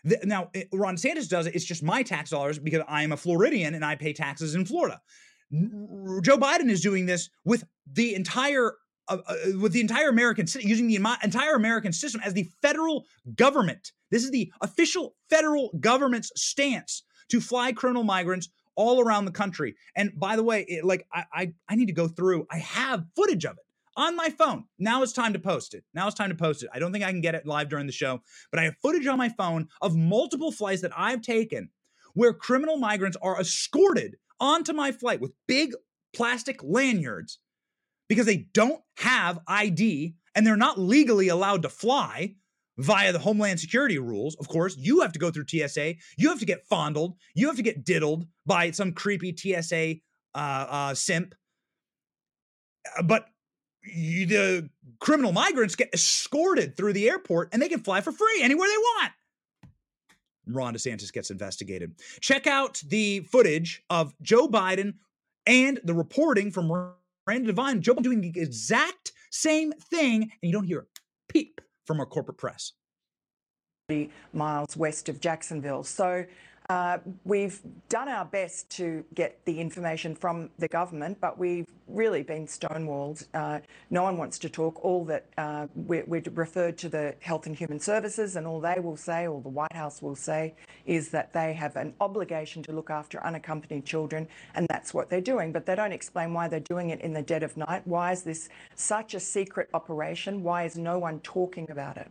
[0.04, 1.54] The, now, Ron DeSantis does it.
[1.54, 4.64] It's just my tax dollars because I am a Floridian and I pay taxes in
[4.64, 5.00] Florida.
[5.52, 8.72] Joe Biden is doing this with the entire
[9.08, 13.92] uh, uh, with the entire American using the entire American system as the federal government.
[14.10, 19.74] This is the official federal government's stance to fly criminal migrants all around the country.
[19.96, 22.46] And by the way, it, like I, I I need to go through.
[22.50, 23.64] I have footage of it
[23.96, 24.64] on my phone.
[24.78, 25.84] Now it's time to post it.
[25.94, 26.70] Now it's time to post it.
[26.72, 29.06] I don't think I can get it live during the show, but I have footage
[29.06, 31.70] on my phone of multiple flights that I've taken
[32.14, 35.72] where criminal migrants are escorted onto my flight with big
[36.12, 37.38] plastic lanyards
[38.12, 42.34] because they don't have ID and they're not legally allowed to fly
[42.76, 44.36] via the Homeland Security rules.
[44.36, 45.94] Of course, you have to go through TSA.
[46.18, 47.16] You have to get fondled.
[47.34, 49.94] You have to get diddled by some creepy TSA
[50.34, 51.34] uh, uh, simp.
[52.98, 53.28] Uh, but
[53.82, 54.68] you, the
[55.00, 58.76] criminal migrants get escorted through the airport and they can fly for free anywhere they
[58.76, 59.12] want.
[60.48, 61.94] Ron DeSantis gets investigated.
[62.20, 64.96] Check out the footage of Joe Biden
[65.46, 66.92] and the reporting from
[67.26, 67.82] Miranda Devine.
[67.82, 72.38] Joe doing the exact same thing, and you don't hear a peep from our corporate
[72.38, 72.72] press.
[74.32, 75.84] Miles west of Jacksonville.
[75.84, 76.24] So
[76.72, 82.22] uh, we've done our best to get the information from the government, but we've really
[82.22, 83.26] been stonewalled.
[83.34, 83.58] Uh,
[83.90, 84.82] no one wants to talk.
[84.82, 88.80] All that uh, we're, we're, referred to the Health and Human Services, and all they
[88.80, 90.54] will say, or the White House will say,
[90.86, 95.20] is that they have an obligation to look after unaccompanied children, and that's what they're
[95.20, 95.52] doing.
[95.52, 97.86] But they don't explain why they're doing it in the dead of night.
[97.86, 100.42] Why is this such a secret operation?
[100.42, 102.10] Why is no one talking about it?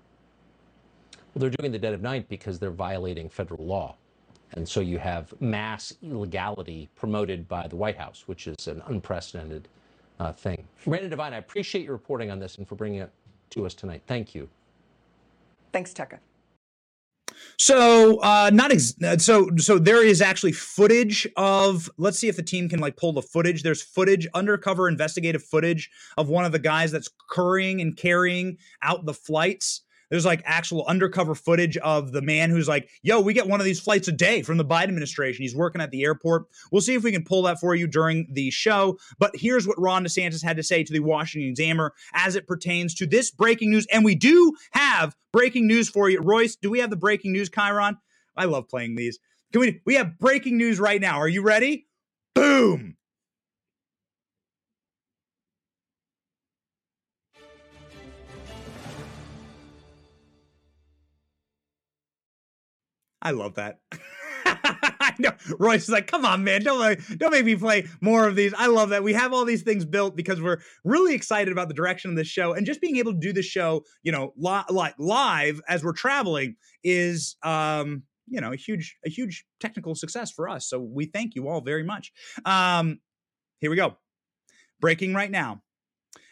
[1.34, 3.96] Well, they're doing it in the dead of night because they're violating federal law.
[4.54, 9.68] And so you have mass illegality promoted by the White House, which is an unprecedented
[10.20, 10.68] uh, thing.
[10.86, 13.12] Miranda Devine, I appreciate your reporting on this and for bringing it
[13.52, 14.02] to us tonight.
[14.08, 14.50] Thank you.
[15.72, 16.20] Thanks, Tucker.
[17.58, 19.50] So, uh, not ex- uh, so.
[19.58, 21.90] So there is actually footage of.
[21.98, 23.64] Let's see if the team can like pull the footage.
[23.64, 29.06] There's footage, undercover investigative footage of one of the guys that's currying and carrying out
[29.06, 29.82] the flights.
[30.12, 33.66] There's like actual undercover footage of the man who's like, yo, we get one of
[33.66, 35.42] these flights a day from the Biden administration.
[35.42, 36.46] He's working at the airport.
[36.72, 39.00] We'll see if we can pull that for you during the show.
[39.18, 42.94] But here's what Ron DeSantis had to say to the Washington Examiner as it pertains
[42.96, 43.88] to this breaking news.
[43.92, 46.20] And we do have breaking news for you.
[46.22, 47.98] Royce, do we have the breaking news, Chiron?
[48.36, 49.18] I love playing these.
[49.52, 51.18] Can we we have breaking news right now.
[51.18, 51.88] Are you ready?
[52.36, 52.96] Boom.
[63.22, 63.80] I love that.
[64.46, 68.36] I know Royce is like, come on, man, don't don't make me play more of
[68.36, 68.54] these.
[68.58, 71.74] I love that we have all these things built because we're really excited about the
[71.74, 74.64] direction of this show and just being able to do the show, you know, li-
[74.70, 80.32] like live as we're traveling is, um, you know, a huge a huge technical success
[80.32, 80.68] for us.
[80.68, 82.12] So we thank you all very much.
[82.46, 83.00] Um,
[83.60, 83.98] here we go.
[84.80, 85.62] Breaking right now.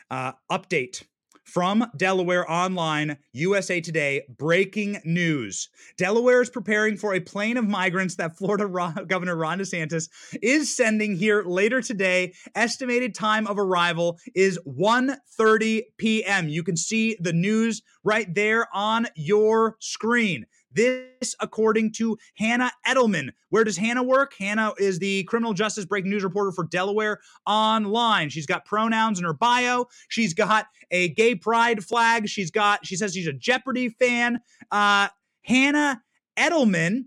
[0.10, 1.04] Uh, update
[1.50, 5.70] from Delaware Online, USA Today, breaking news.
[5.98, 8.68] Delaware is preparing for a plane of migrants that Florida
[9.08, 10.10] Governor Ron DeSantis
[10.42, 12.34] is sending here later today.
[12.56, 16.48] Estimated time of arrival is 1:30 p.m.
[16.50, 20.46] You can see the news right there on your screen.
[20.72, 23.30] This, according to Hannah Edelman.
[23.50, 24.34] Where does Hannah work?
[24.38, 28.30] Hannah is the criminal justice breaking news reporter for Delaware Online.
[28.30, 29.86] She's got pronouns in her bio.
[30.10, 32.28] She's got a gay pride flag.
[32.30, 34.40] She's got, she says she's a Jeopardy fan.
[34.72, 35.08] Uh,
[35.44, 36.02] Hannah
[36.38, 37.06] Edelman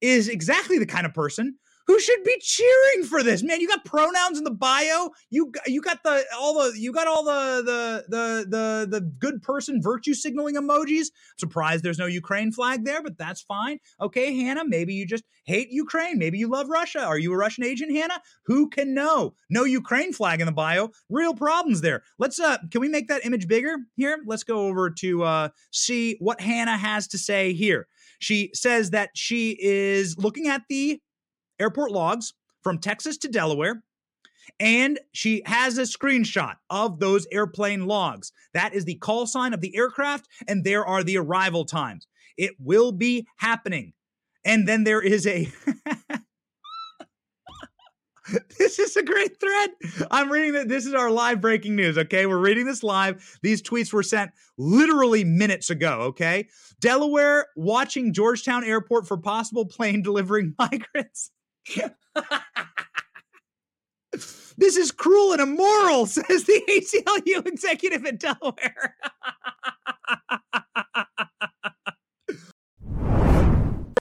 [0.00, 1.56] is exactly the kind of person
[1.90, 3.42] who should be cheering for this?
[3.42, 5.10] Man you got pronouns in the bio.
[5.28, 9.42] You you got the all the you got all the the the the the good
[9.42, 11.06] person virtue signaling emojis.
[11.36, 13.80] Surprised there's no ukraine flag there but that's fine.
[14.00, 16.16] Okay hannah maybe you just hate ukraine.
[16.16, 17.00] Maybe you love russia.
[17.00, 18.20] Are you a russian agent hannah?
[18.46, 19.34] Who can know?
[19.48, 20.90] No ukraine flag in the bio.
[21.08, 22.04] Real problems there.
[22.20, 24.20] Let's uh can we make that image bigger here?
[24.24, 27.88] Let's go over to uh see what hannah has to say here.
[28.20, 31.00] She says that she is looking at the
[31.60, 33.82] airport logs from Texas to Delaware.
[34.58, 38.32] And she has a screenshot of those airplane logs.
[38.52, 42.06] That is the call sign of the aircraft, and there are the arrival times.
[42.36, 43.92] It will be happening.
[44.44, 45.48] And then there is a.
[48.58, 49.70] this is a great thread.
[50.10, 50.68] I'm reading that.
[50.68, 51.98] This is our live breaking news.
[51.98, 52.26] Okay.
[52.26, 53.38] We're reading this live.
[53.42, 56.00] These tweets were sent literally minutes ago.
[56.08, 56.48] Okay.
[56.80, 61.30] Delaware watching Georgetown Airport for possible plane delivering migrants.
[64.56, 68.96] This is cruel and immoral, says the ACLU executive in Delaware.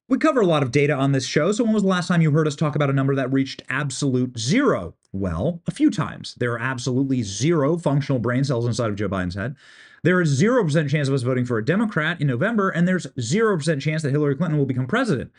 [0.09, 2.23] We cover a lot of data on this show, so when was the last time
[2.23, 4.95] you heard us talk about a number that reached absolute zero?
[5.11, 6.33] Well, a few times.
[6.39, 9.55] There are absolutely zero functional brain cells inside of Joe Biden's head.
[10.03, 13.81] There is 0% chance of us voting for a Democrat in November, and there's 0%
[13.81, 15.31] chance that Hillary Clinton will become president.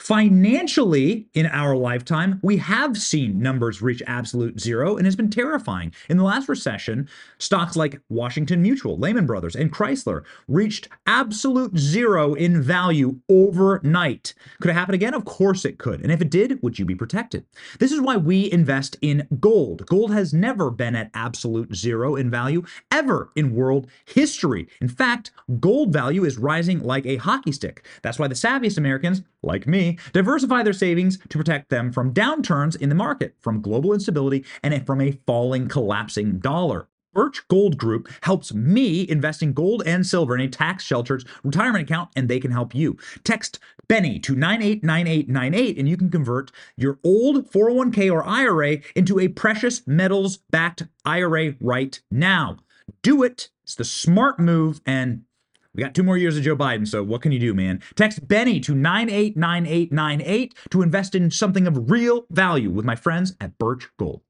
[0.00, 5.92] Financially, in our lifetime, we have seen numbers reach absolute zero and it's been terrifying.
[6.08, 12.32] In the last recession, stocks like Washington Mutual, Lehman Brothers, and Chrysler reached absolute zero
[12.32, 14.32] in value overnight.
[14.62, 15.12] Could it happen again?
[15.12, 16.00] Of course it could.
[16.00, 17.44] And if it did, would you be protected?
[17.78, 19.84] This is why we invest in gold.
[19.84, 24.66] Gold has never been at absolute zero in value ever in world history.
[24.80, 27.84] In fact, gold value is rising like a hockey stick.
[28.00, 32.76] That's why the savviest Americans, like me, diversify their savings to protect them from downturns
[32.76, 36.88] in the market, from global instability, and from a falling, collapsing dollar.
[37.12, 41.82] Birch Gold Group helps me invest in gold and silver in a tax sheltered retirement
[41.82, 42.96] account, and they can help you.
[43.24, 49.26] Text Benny to 989898, and you can convert your old 401k or IRA into a
[49.28, 52.58] precious metals backed IRA right now.
[53.02, 53.48] Do it.
[53.64, 55.22] It's the smart move, and
[55.74, 57.80] we got two more years of Joe Biden, so what can you do, man?
[57.94, 63.56] Text Benny to 989898 to invest in something of real value with my friends at
[63.58, 64.22] Birch Gold.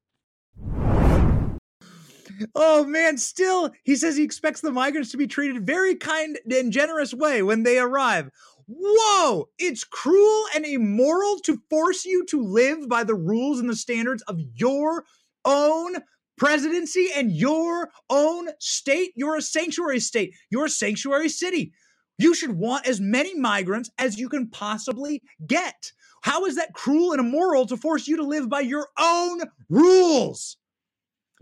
[2.55, 6.71] Oh man, still, he says he expects the migrants to be treated very kind and
[6.71, 8.29] generous way when they arrive.
[8.67, 13.75] Whoa, it's cruel and immoral to force you to live by the rules and the
[13.75, 15.05] standards of your
[15.43, 15.97] own
[16.41, 19.11] presidency and your own state.
[19.15, 21.71] You're a sanctuary state, you're a sanctuary city.
[22.17, 25.91] You should want as many migrants as you can possibly get.
[26.23, 30.57] How is that cruel and immoral to force you to live by your own rules?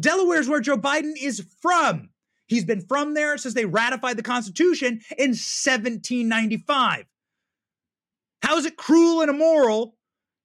[0.02, 2.10] Delaware is where Joe Biden is from.
[2.48, 7.06] He's been from there since they ratified the Constitution in 1795.
[8.42, 9.96] How is it cruel and immoral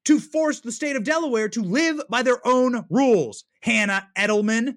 [0.05, 3.45] to force the state of Delaware to live by their own rules.
[3.65, 4.77] Hannah Edelman,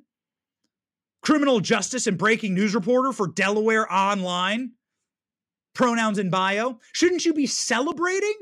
[1.21, 4.71] criminal justice and breaking news reporter for Delaware Online,
[5.76, 6.80] pronouns in bio.
[6.93, 8.34] Shouldn't you be celebrating?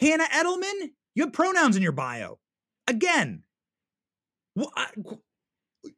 [0.00, 2.40] Hannah Edelman, you have pronouns in your bio.
[2.88, 3.44] Again,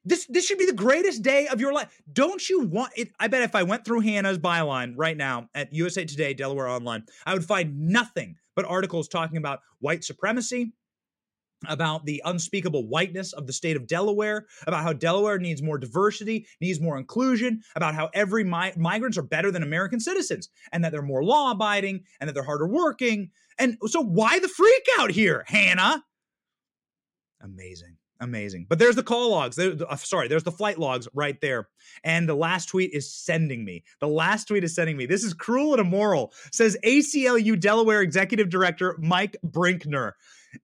[0.05, 2.03] this this should be the greatest day of your life.
[2.13, 3.09] Don't you want it?
[3.19, 7.05] I bet if I went through Hannah's byline right now at USA Today, Delaware Online,
[7.25, 10.75] I would find nothing but articles talking about white supremacy,
[11.67, 16.47] about the unspeakable whiteness of the state of Delaware, about how Delaware needs more diversity,
[16.61, 20.93] needs more inclusion, about how every mi- migrants are better than American citizens, and that
[20.93, 23.31] they're more law abiding, and that they're harder working.
[23.59, 26.05] And so, why the freak out here, Hannah?
[27.41, 27.97] Amazing.
[28.21, 28.67] Amazing.
[28.69, 29.55] But there's the call logs.
[29.55, 31.69] There, uh, sorry, there's the flight logs right there.
[32.03, 33.85] And the last tweet is sending me.
[34.01, 35.07] The last tweet is sending me.
[35.07, 40.13] This is cruel and immoral, says ACLU Delaware Executive Director Mike Brickner.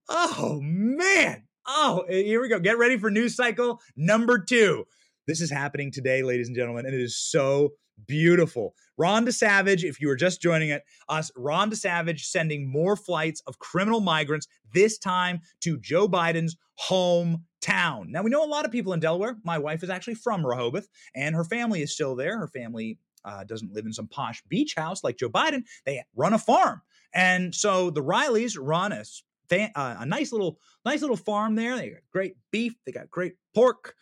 [0.08, 1.44] Oh, man.
[1.66, 2.58] Oh, eh, here we go.
[2.58, 4.86] Get ready for news cycle number two.
[5.26, 7.72] This is happening today, ladies and gentlemen, and it is so
[8.06, 8.74] beautiful.
[8.96, 13.58] Ron DeSavage, if you were just joining it, us, Ron DeSavage sending more flights of
[13.58, 16.56] criminal migrants, this time to Joe Biden's
[16.88, 18.08] hometown.
[18.08, 19.36] Now, we know a lot of people in Delaware.
[19.44, 22.38] My wife is actually from Rehoboth, and her family is still there.
[22.38, 25.64] Her family uh, doesn't live in some posh beach house like Joe Biden.
[25.86, 26.82] They run a farm.
[27.14, 29.04] And so the Rileys run a,
[29.52, 31.76] uh, a nice little nice little farm there.
[31.76, 33.94] They got great beef, they got great pork,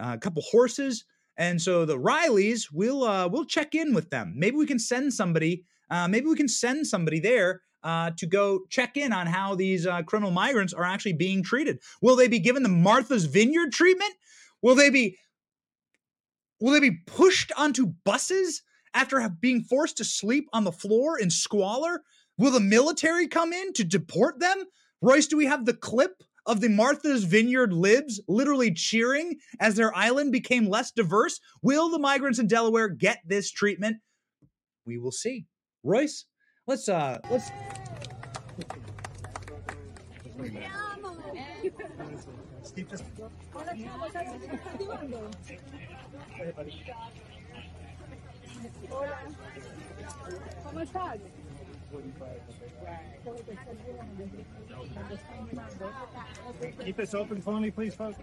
[0.00, 1.04] uh, a couple horses.
[1.36, 4.34] And so the Rileys, we'll uh, we'll check in with them.
[4.36, 5.64] Maybe we can send somebody.
[5.90, 9.86] Uh, maybe we can send somebody there uh, to go check in on how these
[9.86, 11.80] uh, criminal migrants are actually being treated.
[12.02, 14.12] Will they be given the Martha's Vineyard treatment?
[14.62, 15.16] Will they be
[16.60, 18.62] will they be pushed onto buses
[18.94, 22.02] after being forced to sleep on the floor in squalor?
[22.36, 24.64] Will the military come in to deport them?
[25.00, 29.94] Royce, do we have the clip of the Martha's Vineyard libs literally cheering as their
[29.96, 31.40] island became less diverse?
[31.62, 33.98] Will the migrants in Delaware get this treatment?
[34.86, 35.46] We will see.
[35.84, 36.24] Royce,
[36.66, 37.50] let's uh let's.
[56.84, 58.18] Keep this open for me, please, folks.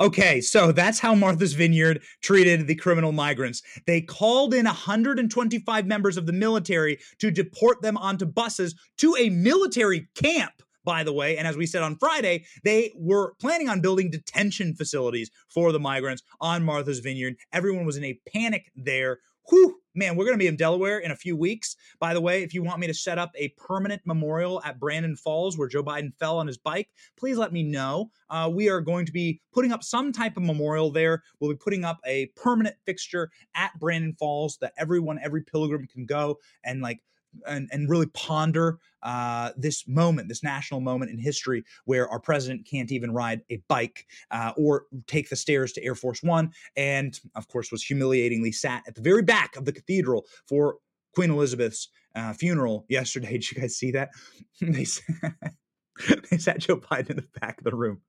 [0.00, 3.62] Okay, so that's how Martha's Vineyard treated the criminal migrants.
[3.84, 9.28] They called in 125 members of the military to deport them onto buses to a
[9.30, 11.36] military camp by the way.
[11.36, 15.78] And as we said on Friday, they were planning on building detention facilities for the
[15.78, 17.34] migrants on Martha's Vineyard.
[17.52, 19.18] Everyone was in a panic there.
[19.50, 21.76] Whew, man, we're going to be in Delaware in a few weeks.
[22.00, 25.14] By the way, if you want me to set up a permanent memorial at Brandon
[25.14, 28.10] Falls where Joe Biden fell on his bike, please let me know.
[28.30, 31.22] Uh, we are going to be putting up some type of memorial there.
[31.38, 36.06] We'll be putting up a permanent fixture at Brandon Falls that everyone, every pilgrim can
[36.06, 37.00] go and like
[37.46, 42.66] and, and really ponder uh, this moment, this national moment in history where our president
[42.66, 47.18] can't even ride a bike uh, or take the stairs to Air Force One, and
[47.34, 50.76] of course was humiliatingly sat at the very back of the cathedral for
[51.14, 53.32] Queen Elizabeth's uh, funeral yesterday.
[53.32, 54.10] Did you guys see that?
[54.60, 54.84] they
[56.30, 58.00] they sat Joe Biden in the back of the room.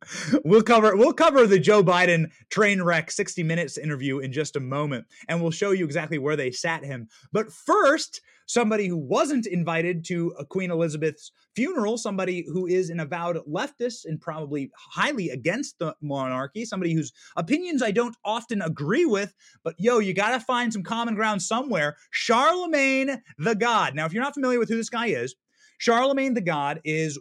[0.43, 4.59] We'll cover we'll cover the Joe Biden train wreck 60 minutes interview in just a
[4.59, 7.07] moment, and we'll show you exactly where they sat him.
[7.31, 13.37] But first, somebody who wasn't invited to Queen Elizabeth's funeral, somebody who is an avowed
[13.47, 19.35] leftist and probably highly against the monarchy, somebody whose opinions I don't often agree with,
[19.63, 21.95] but yo, you got to find some common ground somewhere.
[22.09, 23.93] Charlemagne the God.
[23.93, 25.35] Now, if you're not familiar with who this guy is,
[25.77, 27.19] Charlemagne the God is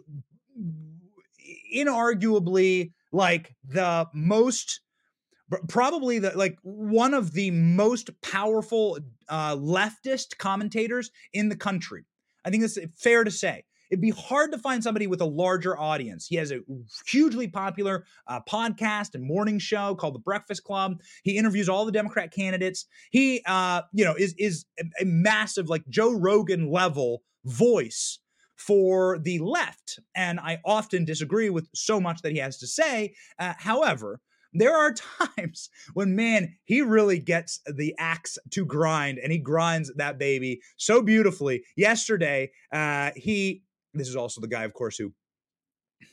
[1.75, 4.81] inarguably like the most
[5.67, 12.05] probably the like one of the most powerful uh, leftist commentators in the country.
[12.45, 13.63] I think it's fair to say.
[13.89, 16.27] It'd be hard to find somebody with a larger audience.
[16.27, 16.59] He has a
[17.07, 21.01] hugely popular uh, podcast and morning show called The Breakfast Club.
[21.23, 22.85] He interviews all the Democrat candidates.
[23.09, 28.19] He, uh, you know, is is a, massive like Joe Rogan level voice
[28.55, 29.99] for the left.
[30.15, 33.15] And I often disagree with so much that he has to say.
[33.39, 34.19] Uh, however,
[34.53, 34.93] there are
[35.37, 40.61] times when, man, he really gets the axe to grind and he grinds that baby
[40.77, 41.63] so beautifully.
[41.75, 45.13] Yesterday, uh, he, this is also the guy, of course, who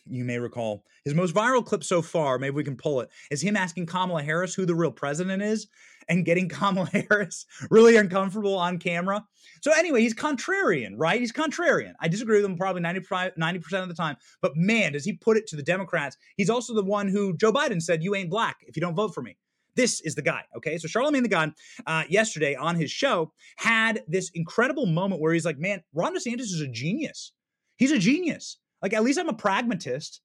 [0.07, 3.43] you may recall his most viral clip so far, maybe we can pull it, is
[3.43, 5.68] him asking Kamala Harris who the real president is
[6.09, 9.24] and getting Kamala Harris really uncomfortable on camera.
[9.62, 11.20] So anyway, he's contrarian, right?
[11.20, 11.93] He's contrarian.
[12.01, 14.16] I disagree with him probably 95, 90% of the time.
[14.41, 16.16] But man, does he put it to the Democrats.
[16.37, 19.14] He's also the one who Joe Biden said, you ain't black if you don't vote
[19.14, 19.37] for me.
[19.74, 20.78] This is the guy, okay?
[20.78, 21.53] So Charlemagne the God,
[21.87, 26.41] uh, yesterday on his show, had this incredible moment where he's like, man, Ron DeSantis
[26.41, 27.32] is a genius.
[27.76, 28.59] He's a genius.
[28.83, 30.20] Like, at least I'm a pragmatist.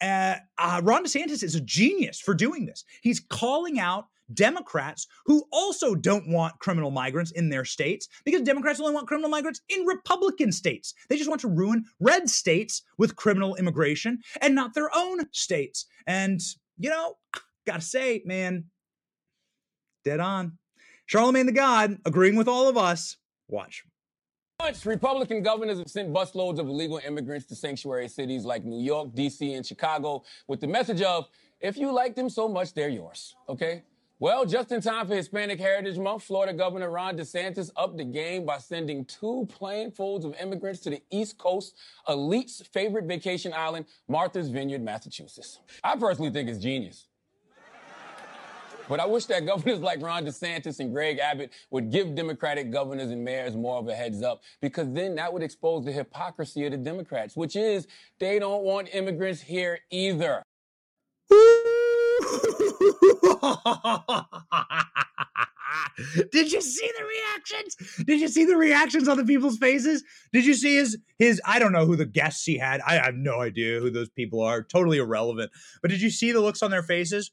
[0.00, 2.84] Uh, uh, Ron DeSantis is a genius for doing this.
[3.02, 8.80] He's calling out Democrats who also don't want criminal migrants in their states because Democrats
[8.80, 10.94] only want criminal migrants in Republican states.
[11.08, 15.86] They just want to ruin red states with criminal immigration and not their own states.
[16.06, 16.40] And,
[16.78, 17.16] you know,
[17.66, 18.64] gotta say, man,
[20.04, 20.58] dead on.
[21.06, 23.16] Charlemagne the God agreeing with all of us.
[23.48, 23.84] Watch.
[24.84, 29.54] Republican governors have sent busloads of illegal immigrants to sanctuary cities like New York, D.C.,
[29.54, 31.28] and Chicago with the message of,
[31.60, 33.36] if you like them so much, they're yours.
[33.48, 33.82] Okay?
[34.18, 38.44] Well, just in time for Hispanic Heritage Month, Florida Governor Ron DeSantis upped the game
[38.44, 41.74] by sending two planefuls of immigrants to the East Coast,
[42.06, 45.60] elite's favorite vacation island, Martha's Vineyard, Massachusetts.
[45.82, 47.06] I personally think it's genius.
[48.90, 53.10] But I wish that governors like Ron DeSantis and Greg Abbott would give Democratic governors
[53.10, 56.72] and mayors more of a heads up because then that would expose the hypocrisy of
[56.72, 57.86] the Democrats, which is
[58.18, 60.42] they don't want immigrants here either.
[66.32, 67.76] Did you see the reactions?
[68.04, 70.02] Did you see the reactions on the people's faces?
[70.32, 72.80] Did you see his his I don't know who the guests he had.
[72.80, 74.62] I have no idea who those people are.
[74.62, 75.52] Totally irrelevant.
[75.82, 77.30] But did you see the looks on their faces?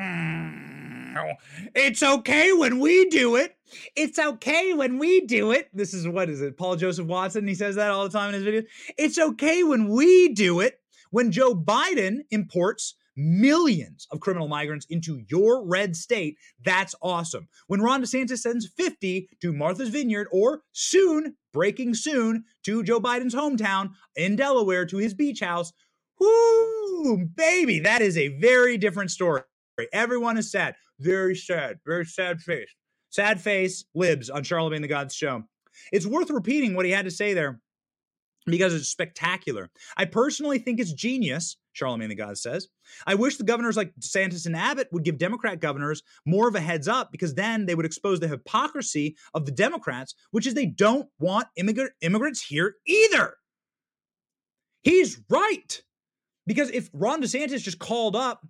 [0.00, 1.34] Mm,
[1.74, 3.56] it's okay when we do it.
[3.96, 5.68] It's okay when we do it.
[5.72, 6.56] This is what is it?
[6.56, 7.46] Paul Joseph Watson.
[7.46, 8.66] He says that all the time in his videos.
[8.96, 10.80] It's okay when we do it.
[11.10, 17.48] When Joe Biden imports millions of criminal migrants into your red state, that's awesome.
[17.66, 23.34] When Ron DeSantis sends 50 to Martha's Vineyard or soon, breaking soon, to Joe Biden's
[23.34, 25.72] hometown in Delaware to his beach house,
[26.20, 29.42] whoo, baby, that is a very different story.
[29.92, 30.74] Everyone is sad.
[31.00, 31.78] Very sad.
[31.86, 32.70] Very sad face.
[33.10, 35.44] Sad face, libs on Charlemagne the God's show.
[35.92, 37.60] It's worth repeating what he had to say there
[38.46, 39.70] because it's spectacular.
[39.96, 42.68] I personally think it's genius, Charlemagne the God says.
[43.06, 46.60] I wish the governors like DeSantis and Abbott would give Democrat governors more of a
[46.60, 50.66] heads up because then they would expose the hypocrisy of the Democrats, which is they
[50.66, 53.34] don't want immigrant immigrants here either.
[54.82, 55.82] He's right.
[56.46, 58.46] Because if Ron DeSantis just called up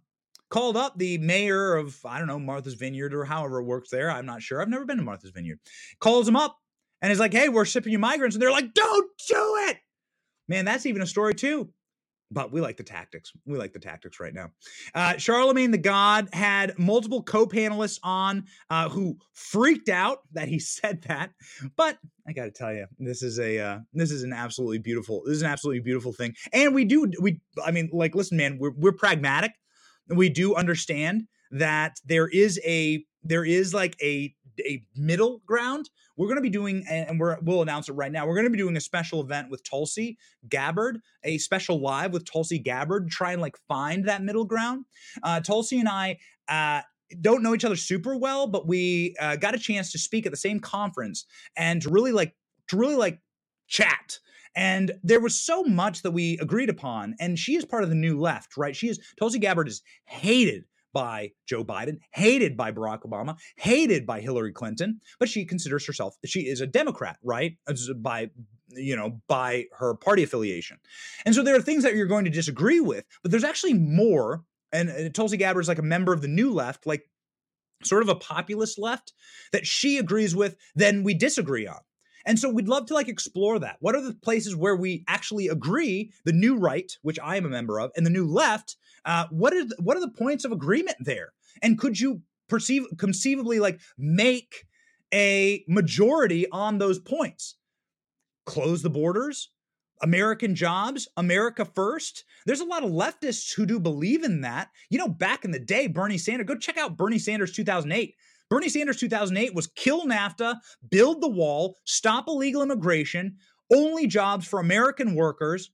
[0.51, 4.11] called up the mayor of I don't know Martha's Vineyard or however it works there.
[4.11, 4.61] I'm not sure.
[4.61, 5.61] I've never been to Martha's Vineyard.
[6.01, 6.57] Calls him up
[7.03, 9.79] and is like, "Hey, we're shipping you migrants," and they're like, "Don't do it."
[10.49, 11.71] Man, that's even a story too.
[12.31, 13.33] But we like the tactics.
[13.47, 14.51] We like the tactics right now.
[14.95, 21.03] Uh, Charlemagne the God had multiple co-panelists on uh, who freaked out that he said
[21.03, 21.31] that.
[21.77, 25.23] But I got to tell you, this is a uh, this is an absolutely beautiful.
[25.25, 26.35] This is an absolutely beautiful thing.
[26.53, 27.41] And we do we.
[27.65, 29.53] I mean, like, listen, man, we're we're pragmatic.
[30.09, 35.91] We do understand that there is a there is like a a middle ground.
[36.17, 38.27] We're going to be doing, and we're, we'll announce it right now.
[38.27, 42.25] We're going to be doing a special event with Tulsi Gabbard, a special live with
[42.25, 44.85] Tulsi Gabbard, try and like find that middle ground.
[45.23, 46.19] Uh, Tulsi and I.
[46.49, 46.83] Uh,
[47.23, 50.33] don't know each other super well, but we uh, got a chance to speak at
[50.33, 51.25] the same conference
[51.57, 52.35] and to really like
[52.69, 53.21] to really like
[53.67, 54.19] chat.
[54.59, 57.15] And there was so much that we agreed upon.
[57.21, 58.75] And she is part of the new left, right?
[58.75, 64.21] She is Tulsi Gabbard is hated by Joe Biden, hated by Barack Obama, hated by
[64.21, 67.57] Hillary Clinton, but she considers herself she is a Democrat, right?
[67.99, 68.31] By
[68.71, 70.79] you know, by her party affiliation.
[71.25, 74.43] And so there are things that you're going to disagree with, but there's actually more.
[74.73, 77.09] And, and Tulsi Gabbard is like a member of the new left, like
[77.85, 79.13] sort of a populist left
[79.53, 81.79] that she agrees with, then we disagree on.
[82.29, 83.79] And so we'd love to like explore that.
[83.81, 86.13] What are the places where we actually agree?
[86.27, 88.77] The new right, which I am a member of, and the new left.
[89.07, 91.33] Uh, what are the, what are the points of agreement there?
[91.63, 94.67] And could you perceive conceivably like make
[95.13, 97.55] a majority on those points?
[98.45, 99.49] Close the borders,
[100.03, 102.25] American jobs, America first.
[102.45, 104.69] There's a lot of leftists who do believe in that.
[104.91, 108.15] You know, back in the day, Bernie Sanders, go check out Bernie Sanders 2008.
[108.51, 110.57] Bernie Sanders 2008 was kill NAFTA,
[110.91, 113.37] build the wall, stop illegal immigration,
[113.73, 115.71] only jobs for American workers.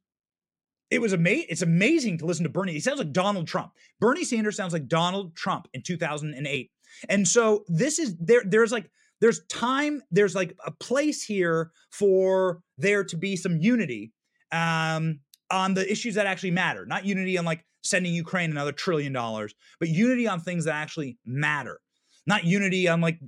[0.90, 1.46] It was amazing.
[1.48, 2.72] It's amazing to listen to Bernie.
[2.72, 3.72] He sounds like Donald Trump.
[4.00, 6.70] Bernie Sanders sounds like Donald Trump in 2008.
[7.08, 8.42] And so this is there.
[8.44, 10.02] There's like there's time.
[10.10, 14.12] There's like a place here for there to be some unity
[14.52, 15.20] um,
[15.50, 16.86] on the issues that actually matter.
[16.86, 21.18] Not unity on like sending Ukraine another trillion dollars, but unity on things that actually
[21.24, 21.80] matter
[22.26, 23.18] not unity on like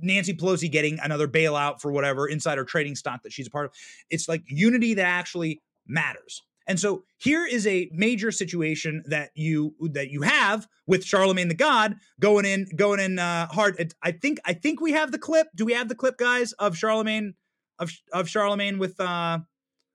[0.00, 3.72] Nancy Pelosi getting another bailout for whatever insider trading stock that she's a part of.
[4.10, 6.42] It's like unity that actually matters.
[6.66, 11.54] And so here is a major situation that you that you have with Charlemagne the
[11.54, 13.94] God going in going in uh, hard.
[14.02, 15.48] I think I think we have the clip.
[15.54, 17.34] Do we have the clip, guys, of Charlemagne
[17.78, 19.38] of of Charlemagne with uh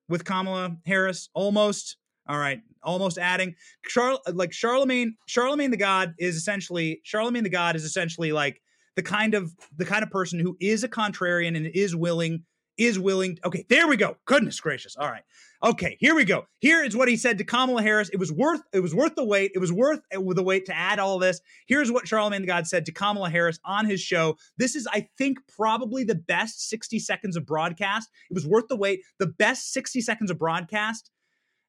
[0.10, 1.30] with Kamala Harris?
[1.36, 1.98] Almost.
[2.28, 3.56] All right, almost adding
[3.88, 5.16] Char- like Charlemagne.
[5.26, 8.62] Charlemagne the God is essentially Charlemagne the God is essentially like
[8.96, 12.44] the kind of the kind of person who is a contrarian and is willing
[12.78, 13.38] is willing.
[13.46, 14.18] Okay, there we go.
[14.26, 14.96] Goodness gracious.
[14.96, 15.24] All right.
[15.64, 16.46] Okay, here we go.
[16.60, 18.10] Here is what he said to Kamala Harris.
[18.10, 19.52] It was worth it was worth the wait.
[19.56, 21.40] It was worth uh, the wait to add all this.
[21.68, 24.36] Here's what Charlemagne the God said to Kamala Harris on his show.
[24.58, 28.10] This is, I think, probably the best 60 seconds of broadcast.
[28.30, 29.02] It was worth the wait.
[29.20, 31.10] The best 60 seconds of broadcast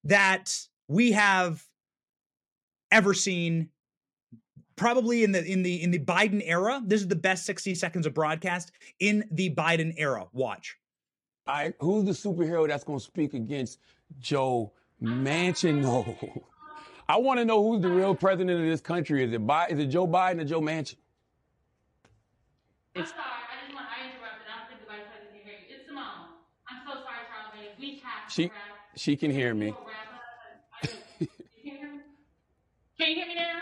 [0.04, 0.56] that
[0.88, 1.64] we have
[2.90, 3.68] ever seen
[4.76, 6.82] probably in the in the in the Biden era.
[6.84, 10.26] This is the best 60 seconds of broadcast in the Biden era.
[10.32, 10.76] Watch.
[11.46, 13.78] All right, who's the superhero that's going to speak against
[14.18, 15.82] Joe Manchin?
[15.82, 16.16] No.
[17.06, 19.22] I want to know who's the real president of this country.
[19.22, 20.96] Is it Bi- is it Joe Biden or Joe Manchin?
[22.96, 23.20] I'm sorry.
[23.20, 24.48] I just want I interrupted.
[24.48, 25.76] I don't think the vice president can hear you.
[25.76, 26.32] It's Simone.
[26.64, 27.52] I'm so sorry, Charles.
[27.78, 28.50] We have She
[28.96, 29.74] she can hear me.
[32.98, 33.58] Can you hear me now?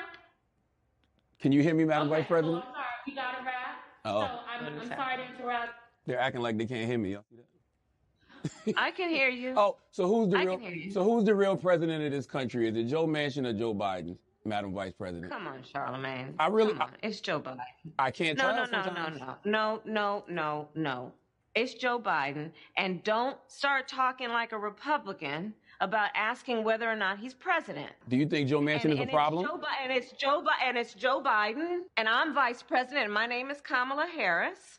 [1.40, 2.62] Can you hear me, Madam okay, oh, Vice President?
[2.62, 2.86] So I'm sorry.
[3.06, 3.76] We got a wrap.
[4.04, 4.20] Oh.
[4.20, 5.70] So I'm, I'm sorry to interrupt.
[6.06, 7.12] They're acting like they can't hear me.
[7.12, 8.74] Y'all see that?
[8.76, 9.54] I can hear you.
[9.56, 10.56] Oh, so who's the I real?
[10.58, 10.90] can hear you.
[10.92, 12.68] So who's the real president of this country?
[12.68, 14.16] Is it Joe Manchin or Joe Biden?
[14.44, 15.30] Madam Vice President.
[15.30, 16.34] Come on, Charlemagne.
[16.38, 16.90] I really, Come on.
[17.02, 17.58] It's Joe Biden.
[17.98, 19.20] I can't No, tell no, no, no, sometimes.
[19.20, 21.12] no, no, no, no, no.
[21.54, 27.18] It's Joe Biden, and don't start talking like a Republican about asking whether or not
[27.18, 27.90] he's president.
[28.08, 29.44] Do you think Joe Manchin and, is a problem?
[29.44, 33.04] It's Joe Bi- and it's Joe Bi- and it's Joe Biden, and I'm vice president,
[33.04, 34.78] and my name is Kamala Harris.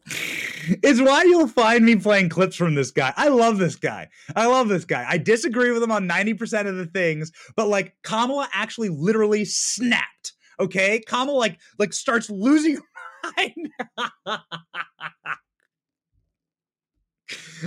[0.08, 3.12] It's why you'll find me playing clips from this guy.
[3.16, 4.08] I love this guy.
[4.34, 5.04] I love this guy.
[5.08, 10.32] I disagree with him on 90% of the things, but like Kamala actually literally snapped.
[10.60, 11.02] Okay?
[11.06, 12.78] Kamala like like starts losing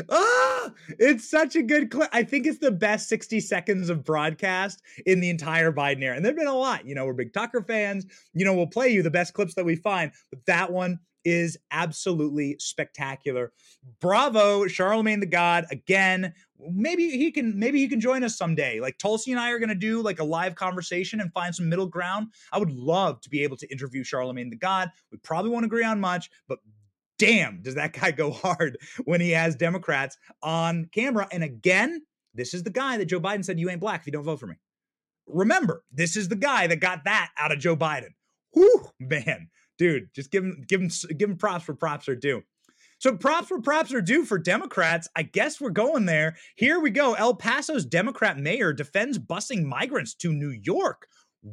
[0.09, 2.09] ah, it's such a good clip.
[2.13, 6.15] I think it's the best 60 seconds of broadcast in the entire Biden era.
[6.15, 6.85] And there've been a lot.
[6.85, 8.05] You know, we're big Tucker fans.
[8.33, 10.99] You know, we'll play you the best clips that we find, but that one
[11.29, 13.51] is absolutely spectacular.
[13.99, 15.65] Bravo, Charlemagne the God.
[15.71, 18.79] Again, maybe he can maybe he can join us someday.
[18.79, 21.87] Like Tulsi and I are gonna do like a live conversation and find some middle
[21.87, 22.27] ground.
[22.51, 24.91] I would love to be able to interview Charlemagne the God.
[25.11, 26.59] We probably won't agree on much, but
[27.19, 31.27] damn, does that guy go hard when he has Democrats on camera.
[31.31, 32.01] And again,
[32.33, 34.39] this is the guy that Joe Biden said, You ain't black if you don't vote
[34.39, 34.55] for me.
[35.27, 38.13] Remember, this is the guy that got that out of Joe Biden.
[38.53, 39.49] Whew, man,
[39.79, 42.43] dude, just give him, give him, give him props for props are due.
[42.99, 45.07] So props for props are due for Democrats.
[45.15, 46.35] I guess we're going there.
[46.55, 47.13] Here we go.
[47.13, 51.07] El Paso's Democrat mayor defends busing migrants to New York.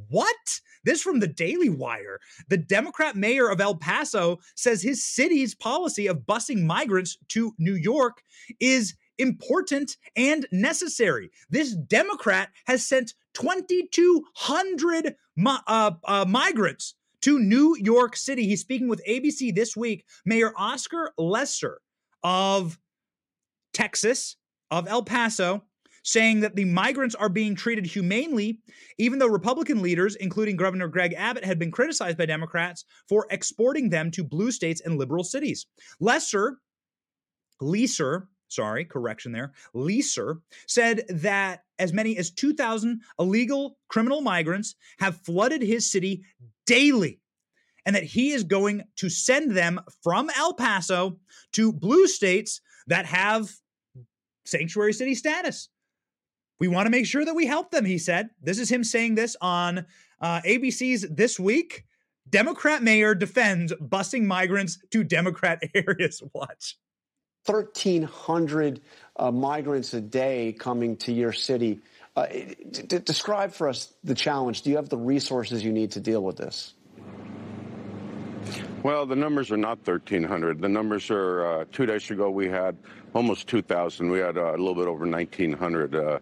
[0.08, 0.60] What?
[0.84, 2.18] This from the Daily Wire.
[2.48, 7.74] The Democrat mayor of El Paso says his city's policy of busing migrants to New
[7.74, 8.22] York
[8.58, 11.30] is important and necessary.
[11.48, 16.94] This Democrat has sent 2,200 mi- uh, uh, migrants
[17.26, 18.46] to New York City.
[18.46, 20.04] He's speaking with ABC this week.
[20.24, 21.80] Mayor Oscar Lesser
[22.22, 22.78] of
[23.74, 24.36] Texas,
[24.70, 25.64] of El Paso,
[26.04, 28.60] saying that the migrants are being treated humanely,
[28.96, 33.90] even though Republican leaders, including Governor Greg Abbott, had been criticized by Democrats for exporting
[33.90, 35.66] them to blue states and liberal cities.
[35.98, 36.58] Lesser,
[37.60, 45.20] Leeser, sorry, correction there, Leeser said that as many as 2,000 illegal criminal migrants have
[45.22, 46.22] flooded his city
[46.66, 47.20] daily
[47.84, 51.18] and that he is going to send them from El Paso
[51.52, 53.50] to blue states that have
[54.44, 55.68] sanctuary city status.
[56.58, 58.30] We want to make sure that we help them, he said.
[58.42, 59.86] This is him saying this on
[60.20, 61.84] uh, ABC's This Week.
[62.28, 66.22] Democrat mayor defends busing migrants to Democrat areas.
[66.32, 66.76] Watch.
[67.44, 68.80] 1,300
[69.16, 71.80] uh, migrants a day coming to your city.
[72.16, 72.26] Uh,
[73.04, 74.62] describe for us the challenge.
[74.62, 76.72] Do you have the resources you need to deal with this?
[78.82, 80.60] Well, the numbers are not 1,300.
[80.60, 82.76] The numbers are uh, two days ago we had
[83.14, 84.10] almost 2,000.
[84.10, 85.94] We had uh, a little bit over 1,900.
[85.94, 86.18] Uh,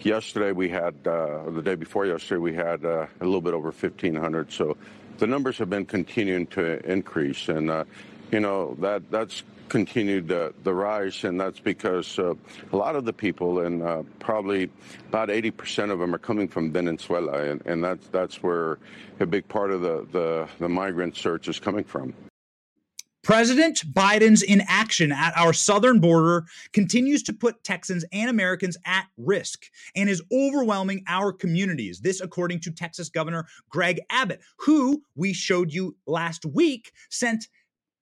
[0.00, 3.70] yesterday we had, uh, the day before yesterday, we had uh, a little bit over
[3.70, 4.50] 1,500.
[4.50, 4.76] So
[5.18, 7.84] the numbers have been continuing to increase, and uh,
[8.30, 12.34] you know that that's continued uh, the rise, and that's because uh,
[12.72, 14.70] a lot of the people, and uh, probably
[15.08, 18.78] about 80% of them, are coming from Venezuela, and, and that's that's where
[19.20, 22.14] a big part of the, the, the migrant surge is coming from.
[23.24, 29.66] President Biden's inaction at our southern border continues to put Texans and Americans at risk
[29.94, 32.00] and is overwhelming our communities.
[32.00, 37.48] This, according to Texas Governor Greg Abbott, who we showed you last week sent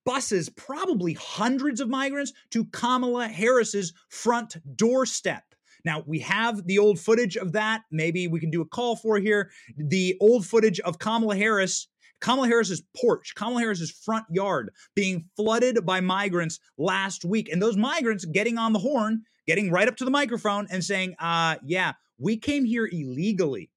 [0.07, 5.43] buses, probably hundreds of migrants, to Kamala Harris's front doorstep.
[5.83, 7.81] Now, we have the old footage of that.
[7.91, 9.51] Maybe we can do a call for here.
[9.77, 11.89] The old footage of Kamala Harris
[12.19, 17.49] Kamala Harris's porch, Kamala Harris's front yard being flooded by migrants last week.
[17.51, 21.15] And those migrants getting on the horn, getting right up to the microphone and saying,
[21.19, 23.69] uh, yeah, we came here illegally.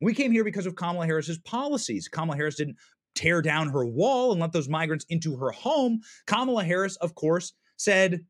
[0.00, 2.08] We came here because of Kamala Harris's policies.
[2.08, 2.76] Kamala Harris didn't
[3.16, 6.00] tear down her wall and let those migrants into her home.
[6.26, 8.24] Kamala Harris, of course, said,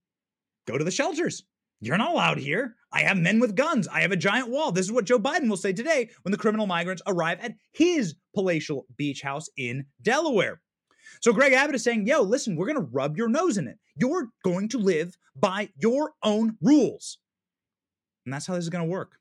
[0.67, 1.45] go to the shelters.
[1.81, 2.77] You're not allowed here.
[2.91, 3.87] I have men with guns.
[3.89, 4.73] I have a giant wall.
[4.73, 8.15] This is what Joe Biden will say today when the criminal migrants arrive at his
[8.35, 10.63] palatial beach house in Delaware.
[11.21, 13.79] So Greg Abbott is saying, yo, listen, we're going to rub your nose in it.
[13.97, 17.19] You're going to live by your own rules.
[18.25, 19.19] And that's how this is going to work.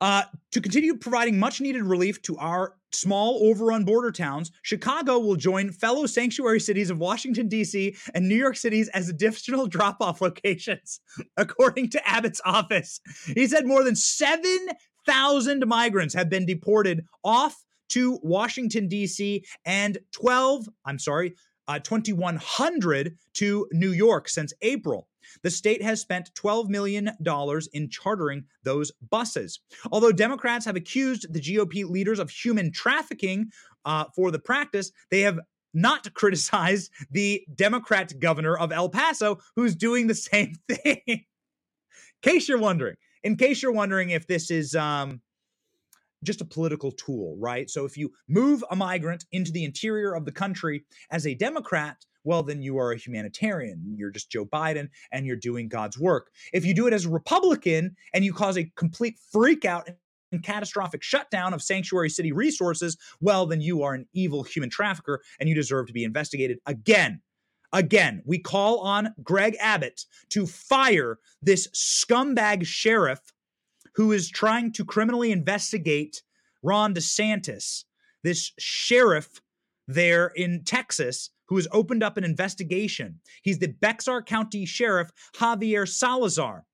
[0.00, 5.36] Uh, to continue providing much needed relief to our small overrun border towns, Chicago will
[5.36, 7.96] join fellow sanctuary cities of Washington, D.C.
[8.14, 11.00] and New York cities as additional drop off locations,
[11.36, 13.00] according to Abbott's office.
[13.26, 20.68] He said more than 7,000 migrants have been deported off to Washington, D.C., and 12,
[20.86, 21.34] I'm sorry,
[21.68, 25.08] uh, 2,100 to New York since April.
[25.42, 27.10] The state has spent $12 million
[27.72, 29.60] in chartering those buses.
[29.90, 33.50] Although Democrats have accused the GOP leaders of human trafficking
[33.84, 35.40] uh, for the practice, they have
[35.74, 41.00] not criticized the Democrat governor of El Paso, who's doing the same thing.
[41.06, 41.20] in
[42.22, 45.20] case you're wondering, in case you're wondering if this is um,
[46.24, 47.68] just a political tool, right?
[47.68, 52.04] So if you move a migrant into the interior of the country as a Democrat,
[52.24, 53.82] well, then you are a humanitarian.
[53.96, 56.30] You're just Joe Biden and you're doing God's work.
[56.52, 59.94] If you do it as a Republican and you cause a complete freakout
[60.30, 65.22] and catastrophic shutdown of sanctuary city resources, well, then you are an evil human trafficker
[65.40, 67.20] and you deserve to be investigated again.
[67.72, 73.20] Again, we call on Greg Abbott to fire this scumbag sheriff
[73.94, 76.22] who is trying to criminally investigate
[76.62, 77.84] Ron DeSantis,
[78.22, 79.40] this sheriff
[79.88, 83.20] there in Texas who has opened up an investigation.
[83.42, 86.64] He's the Bexar County Sheriff Javier Salazar.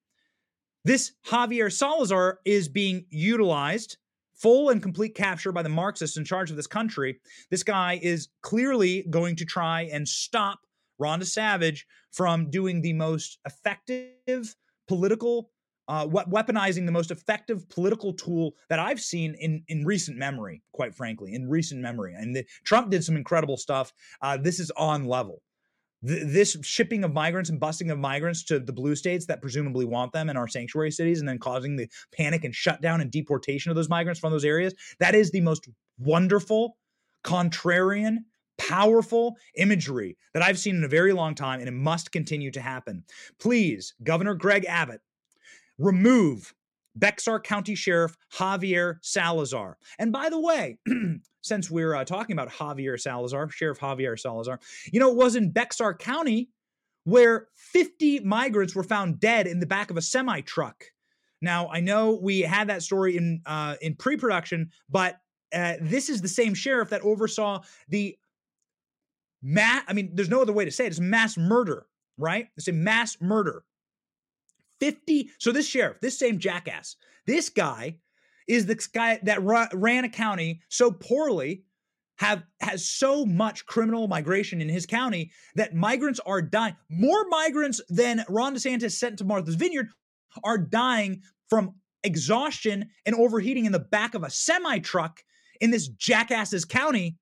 [0.85, 3.97] This Javier Salazar is being utilized
[4.37, 7.19] full and complete capture by the Marxists in charge of this country.
[7.51, 10.61] This guy is clearly going to try and stop
[11.01, 11.81] Ron DeSavage
[12.13, 14.55] from doing the most effective
[14.87, 15.51] political
[15.89, 20.95] uh, weaponizing the most effective political tool that I've seen in in recent memory, quite
[20.95, 22.15] frankly, in recent memory.
[22.15, 23.93] And the, Trump did some incredible stuff.
[24.21, 25.43] Uh, this is on level.
[26.07, 29.87] Th- this shipping of migrants and busing of migrants to the blue states that presumably
[29.87, 33.71] want them in our sanctuary cities, and then causing the panic and shutdown and deportation
[33.71, 34.75] of those migrants from those areas.
[35.01, 35.69] That is the most
[35.99, 36.77] wonderful,
[37.25, 38.19] contrarian,
[38.59, 42.61] powerful imagery that I've seen in a very long time, and it must continue to
[42.61, 43.05] happen.
[43.41, 45.01] Please, Governor Greg Abbott,
[45.79, 46.55] remove
[46.99, 49.79] Bexar County Sheriff Javier Salazar.
[49.99, 50.79] And by the way,
[51.43, 54.59] since we're uh, talking about Javier Salazar, Sheriff Javier Salazar,
[54.93, 56.51] you know, it was in Bexar County
[57.05, 60.85] where 50 migrants were found dead in the back of a semi truck.
[61.41, 65.21] Now, I know we had that story in uh, in pre-production, but
[65.55, 68.19] uh, this is the same sheriff that oversaw the
[69.41, 69.85] mass.
[69.87, 70.89] I mean, there's no other way to say it.
[70.89, 71.87] It's mass murder,
[72.19, 72.49] right?
[72.57, 73.63] It's a mass murder
[74.81, 75.31] 50.
[75.39, 77.99] So this sheriff, this same jackass, this guy
[78.47, 79.43] is the guy that
[79.75, 81.65] ran a county so poorly
[82.17, 86.75] have has so much criminal migration in his county that migrants are dying.
[86.91, 89.89] More migrants than Ron DeSantis sent to Martha's Vineyard
[90.43, 95.23] are dying from exhaustion and overheating in the back of a semi truck
[95.61, 97.17] in this jackass's county.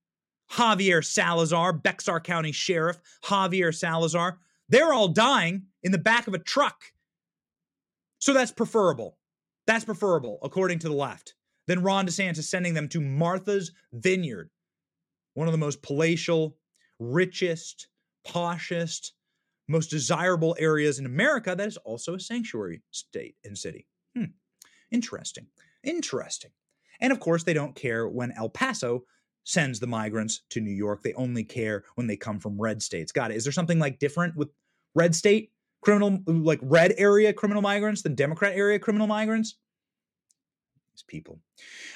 [0.52, 4.38] Javier Salazar, Bexar County Sheriff Javier Salazar,
[4.68, 6.84] they're all dying in the back of a truck
[8.18, 9.18] so that's preferable.
[9.66, 11.34] That's preferable, according to the left,
[11.66, 14.50] than Ron DeSantis sending them to Martha's Vineyard,
[15.34, 16.56] one of the most palatial,
[16.98, 17.88] richest,
[18.26, 19.12] poshest,
[19.68, 23.86] most desirable areas in America that is also a sanctuary state and city.
[24.16, 24.26] Hmm.
[24.90, 25.48] Interesting.
[25.82, 26.52] Interesting.
[27.00, 29.04] And of course, they don't care when El Paso
[29.44, 31.02] sends the migrants to New York.
[31.02, 33.12] They only care when they come from red states.
[33.12, 33.36] Got it.
[33.36, 34.48] Is there something like different with
[34.94, 35.50] red state
[35.86, 39.54] criminal, like red area criminal migrants than Democrat area criminal migrants?
[40.92, 41.38] These people.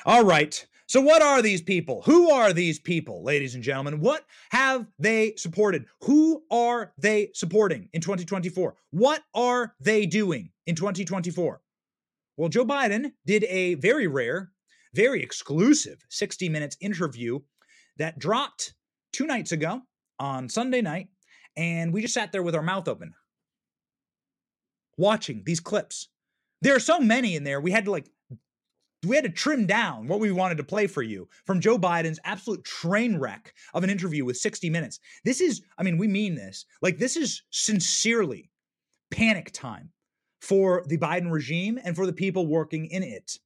[0.06, 0.64] All right.
[0.86, 2.02] So, what are these people?
[2.02, 3.98] Who are these people, ladies and gentlemen?
[3.98, 5.86] What have they supported?
[6.02, 8.76] Who are they supporting in 2024?
[8.90, 11.60] What are they doing in 2024?
[12.36, 14.52] Well, Joe Biden did a very rare,
[14.94, 17.40] very exclusive 60 Minutes interview
[17.96, 18.74] that dropped
[19.12, 19.82] two nights ago
[20.20, 21.08] on Sunday night.
[21.56, 23.14] And we just sat there with our mouth open
[25.00, 26.08] watching these clips.
[26.62, 27.60] There are so many in there.
[27.60, 28.08] We had to like
[29.06, 32.20] we had to trim down what we wanted to play for you from Joe Biden's
[32.24, 35.00] absolute train wreck of an interview with 60 Minutes.
[35.24, 36.66] This is, I mean, we mean this.
[36.82, 38.50] Like, this is sincerely
[39.10, 39.90] panic time
[40.42, 43.38] for the Biden regime and for the people working in it.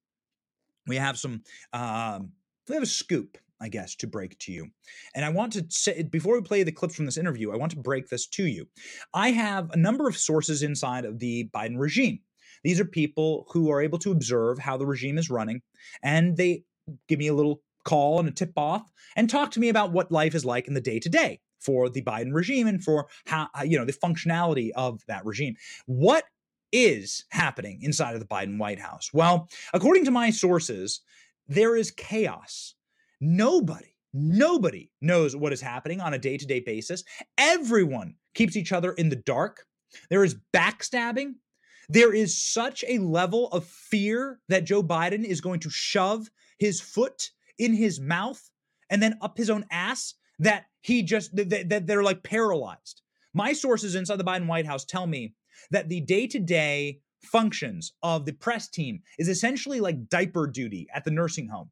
[0.88, 1.42] We have some,
[1.72, 2.32] um,
[2.68, 4.68] we have a scoop I guess, to break to you.
[5.14, 7.72] And I want to say, before we play the clips from this interview, I want
[7.72, 8.66] to break this to you.
[9.12, 12.20] I have a number of sources inside of the Biden regime.
[12.62, 15.60] These are people who are able to observe how the regime is running,
[16.02, 16.64] and they
[17.08, 20.10] give me a little call and a tip off and talk to me about what
[20.10, 23.48] life is like in the day to day for the Biden regime and for how,
[23.58, 25.54] uh, you know, the functionality of that regime.
[25.86, 26.24] What
[26.72, 29.10] is happening inside of the Biden White House?
[29.12, 31.00] Well, according to my sources,
[31.46, 32.74] there is chaos
[33.20, 37.04] Nobody, nobody knows what is happening on a day to day basis.
[37.38, 39.64] Everyone keeps each other in the dark.
[40.10, 41.34] There is backstabbing.
[41.88, 46.80] There is such a level of fear that Joe Biden is going to shove his
[46.80, 48.50] foot in his mouth
[48.90, 53.02] and then up his own ass that he just that, that they're like paralyzed.
[53.32, 55.34] My sources inside the Biden White House tell me
[55.70, 61.10] that the day-to-day functions of the press team is essentially like diaper duty at the
[61.10, 61.70] nursing home.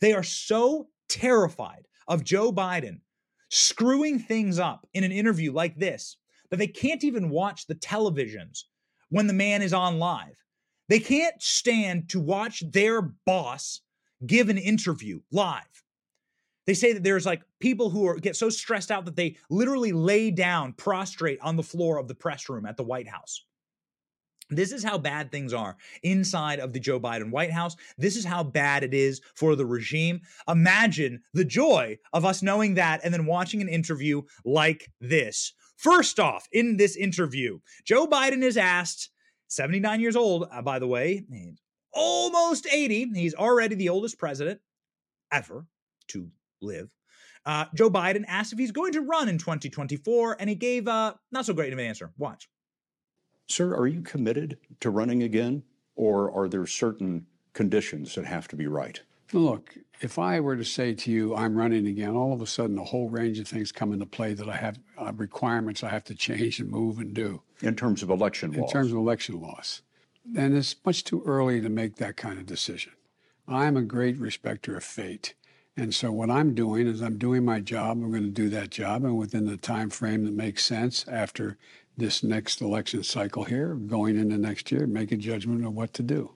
[0.00, 3.00] They are so terrified of Joe Biden
[3.50, 6.16] screwing things up in an interview like this
[6.50, 8.64] that they can't even watch the televisions
[9.10, 10.36] when the man is on live.
[10.88, 13.80] They can't stand to watch their boss
[14.26, 15.62] give an interview live.
[16.66, 19.92] They say that there's like people who are get so stressed out that they literally
[19.92, 23.44] lay down prostrate on the floor of the press room at the White House.
[24.50, 27.76] This is how bad things are inside of the Joe Biden White House.
[27.96, 30.20] This is how bad it is for the regime.
[30.48, 35.54] Imagine the joy of us knowing that and then watching an interview like this.
[35.76, 39.10] First off, in this interview, Joe Biden is asked,
[39.48, 41.24] 79 years old, uh, by the way,
[41.92, 43.12] almost 80.
[43.14, 44.60] He's already the oldest president
[45.32, 45.66] ever
[46.08, 46.28] to
[46.60, 46.90] live.
[47.46, 51.18] Uh, Joe Biden asked if he's going to run in 2024, and he gave a
[51.30, 52.12] not so great of an answer.
[52.16, 52.48] Watch.
[53.46, 55.62] Sir, are you committed to running again,
[55.96, 59.00] or are there certain conditions that have to be right?
[59.32, 62.78] Look, if I were to say to you, I'm running again, all of a sudden
[62.78, 66.04] a whole range of things come into play that I have uh, requirements I have
[66.04, 67.42] to change and move and do.
[67.62, 68.70] In terms of election in laws?
[68.70, 69.82] In terms of election laws.
[70.36, 72.92] And it's much too early to make that kind of decision.
[73.46, 75.34] I'm a great respecter of fate.
[75.76, 77.98] And so what I'm doing is I'm doing my job.
[77.98, 81.58] I'm going to do that job, and within the time frame that makes sense after
[81.96, 86.02] this next election cycle here, going into next year, make a judgment of what to
[86.02, 86.32] do.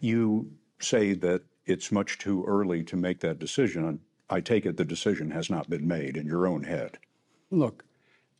[0.00, 0.50] You
[0.80, 4.00] say that it's much too early to make that decision.
[4.30, 6.98] I take it the decision has not been made in your own head.
[7.50, 7.84] Look,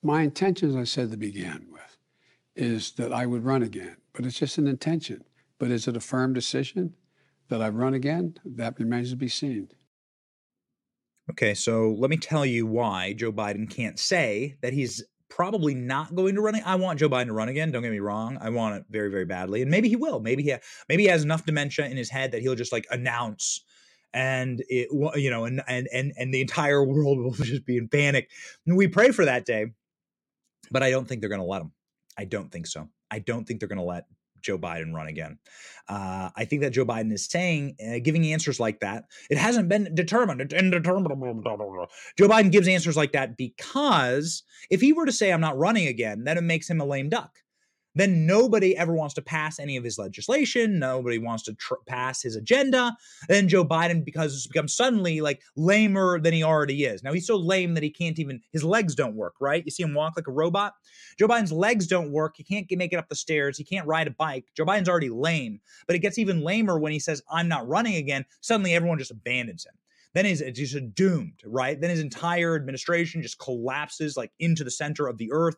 [0.03, 1.97] my intention, as I said to begin with,
[2.57, 5.25] is that I would run again, but it's just an intention.
[5.59, 6.95] But is it a firm decision
[7.49, 8.37] that I run again?
[8.45, 9.69] That remains to be seen.
[11.31, 15.05] Okay, so let me tell you why Joe Biden can't say that he's
[15.37, 16.55] probably not going to run.
[16.55, 16.63] It.
[16.67, 17.71] I want Joe Biden to run again.
[17.71, 18.39] Don't get me wrong.
[18.41, 20.21] I want it very, very badly, and maybe he will.
[20.21, 20.55] Maybe he
[20.89, 23.65] maybe he has enough dementia in his head that he'll just like announce,
[24.13, 27.89] and it you know, and and and and the entire world will just be in
[27.89, 28.31] panic.
[28.67, 29.67] And we pray for that day,
[30.71, 31.73] but I don't think they're going to let him.
[32.19, 32.89] I don't think so.
[33.11, 34.05] I don't think they're going to let
[34.43, 35.39] Joe Biden run again.
[35.89, 39.05] Uh, I think that Joe Biden is saying, uh, giving answers like that.
[39.31, 40.53] It hasn't been determined.
[40.53, 41.89] Indeterminable.
[42.19, 45.87] Joe Biden gives answers like that because if he were to say, I'm not running
[45.87, 47.39] again, then it makes him a lame duck
[47.95, 50.79] then nobody ever wants to pass any of his legislation.
[50.79, 52.97] Nobody wants to tr- pass his agenda.
[53.29, 57.03] Then Joe Biden, because it's become suddenly like lamer than he already is.
[57.03, 59.65] Now he's so lame that he can't even, his legs don't work, right?
[59.65, 60.75] You see him walk like a robot.
[61.19, 62.35] Joe Biden's legs don't work.
[62.37, 63.59] He can't get make it up the stairs.
[63.59, 64.47] He can't ride a bike.
[64.57, 67.97] Joe Biden's already lame, but it gets even lamer when he says, I'm not running
[67.97, 68.25] again.
[68.41, 69.75] Suddenly everyone just abandons him
[70.15, 71.81] then he's just doomed, right?
[71.81, 75.57] Then his entire administration just collapses like into the center of the earth.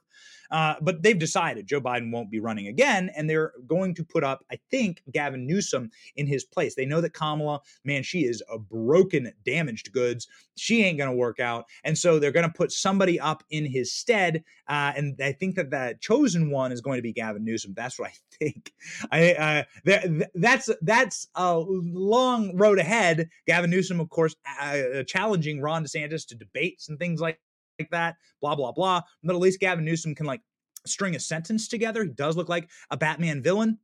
[0.50, 4.24] Uh, but they've decided Joe Biden won't be running again, and they're going to put
[4.24, 6.74] up, I think, Gavin Newsom in his place.
[6.74, 10.28] They know that Kamala, man, she is a broken, damaged goods.
[10.56, 13.66] She ain't going to work out, and so they're going to put somebody up in
[13.66, 14.44] his stead.
[14.68, 17.74] Uh, and I think that the chosen one is going to be Gavin Newsom.
[17.74, 18.72] That's what I think.
[19.10, 23.28] I uh, that, that's that's a long road ahead.
[23.46, 27.40] Gavin Newsom, of course, uh, challenging Ron DeSantis to debates and things like
[27.78, 29.02] like that, blah, blah, blah.
[29.22, 30.40] But at least Gavin Newsom can like
[30.86, 32.04] string a sentence together.
[32.04, 33.78] He does look like a Batman villain.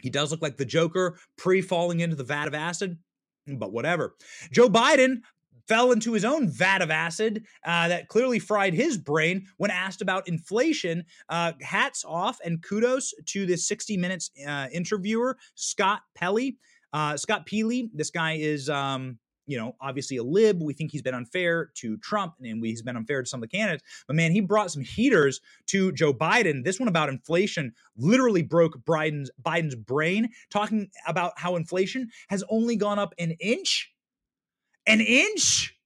[0.00, 2.98] He does look like the Joker pre falling into the vat of acid,
[3.46, 4.16] but whatever.
[4.50, 5.20] Joe Biden
[5.68, 10.02] fell into his own vat of acid uh, that clearly fried his brain when asked
[10.02, 11.04] about inflation.
[11.28, 16.58] Uh, hats off and kudos to this 60 Minutes uh, interviewer, Scott Pelley.
[16.92, 20.62] Uh, Scott Pelley, this guy is um, you know, obviously a lib.
[20.62, 23.56] We think he's been unfair to Trump and he's been unfair to some of the
[23.56, 23.82] candidates.
[24.06, 26.64] But man, he brought some heaters to Joe Biden.
[26.64, 32.76] This one about inflation literally broke Biden's Biden's brain, talking about how inflation has only
[32.76, 33.92] gone up an inch.
[34.86, 35.76] An inch?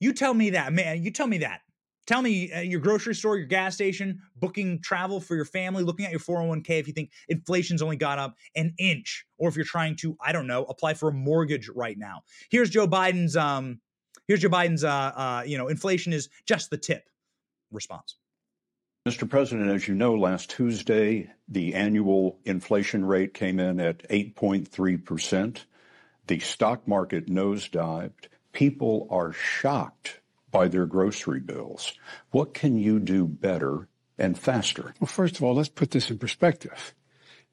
[0.00, 1.02] You tell me that, man.
[1.02, 1.60] You tell me that.
[2.06, 6.06] Tell me uh, your grocery store, your gas station, booking travel for your family, looking
[6.06, 9.64] at your 401k if you think inflation's only got up an inch, or if you're
[9.64, 12.22] trying to, I don't know, apply for a mortgage right now.
[12.48, 13.80] Here's Joe Biden's, um,
[14.28, 17.02] here's Joe Biden's, uh, uh, you know, inflation is just the tip
[17.72, 18.16] response.
[19.06, 19.28] Mr.
[19.28, 25.58] President, as you know, last Tuesday, the annual inflation rate came in at 8.3%.
[26.26, 28.26] The stock market nosedived.
[28.52, 30.20] People are shocked
[30.50, 31.92] by their grocery bills.
[32.30, 33.88] What can you do better
[34.18, 34.94] and faster?
[35.00, 36.94] Well, first of all, let's put this in perspective.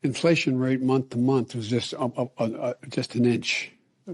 [0.01, 3.71] Inflation rate month to month was just uh, uh, uh, just an inch.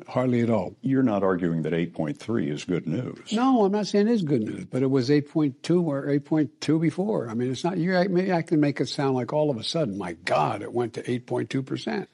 [0.07, 0.75] Hardly at all.
[0.81, 3.33] You're not arguing that 8.3 is good news.
[3.33, 7.27] No, I'm not saying it is good news, but it was 8.2 or 8.2 before.
[7.27, 9.63] I mean, it's not, you maybe I can make it sound like all of a
[9.63, 12.05] sudden, my God, it went to 8.2%.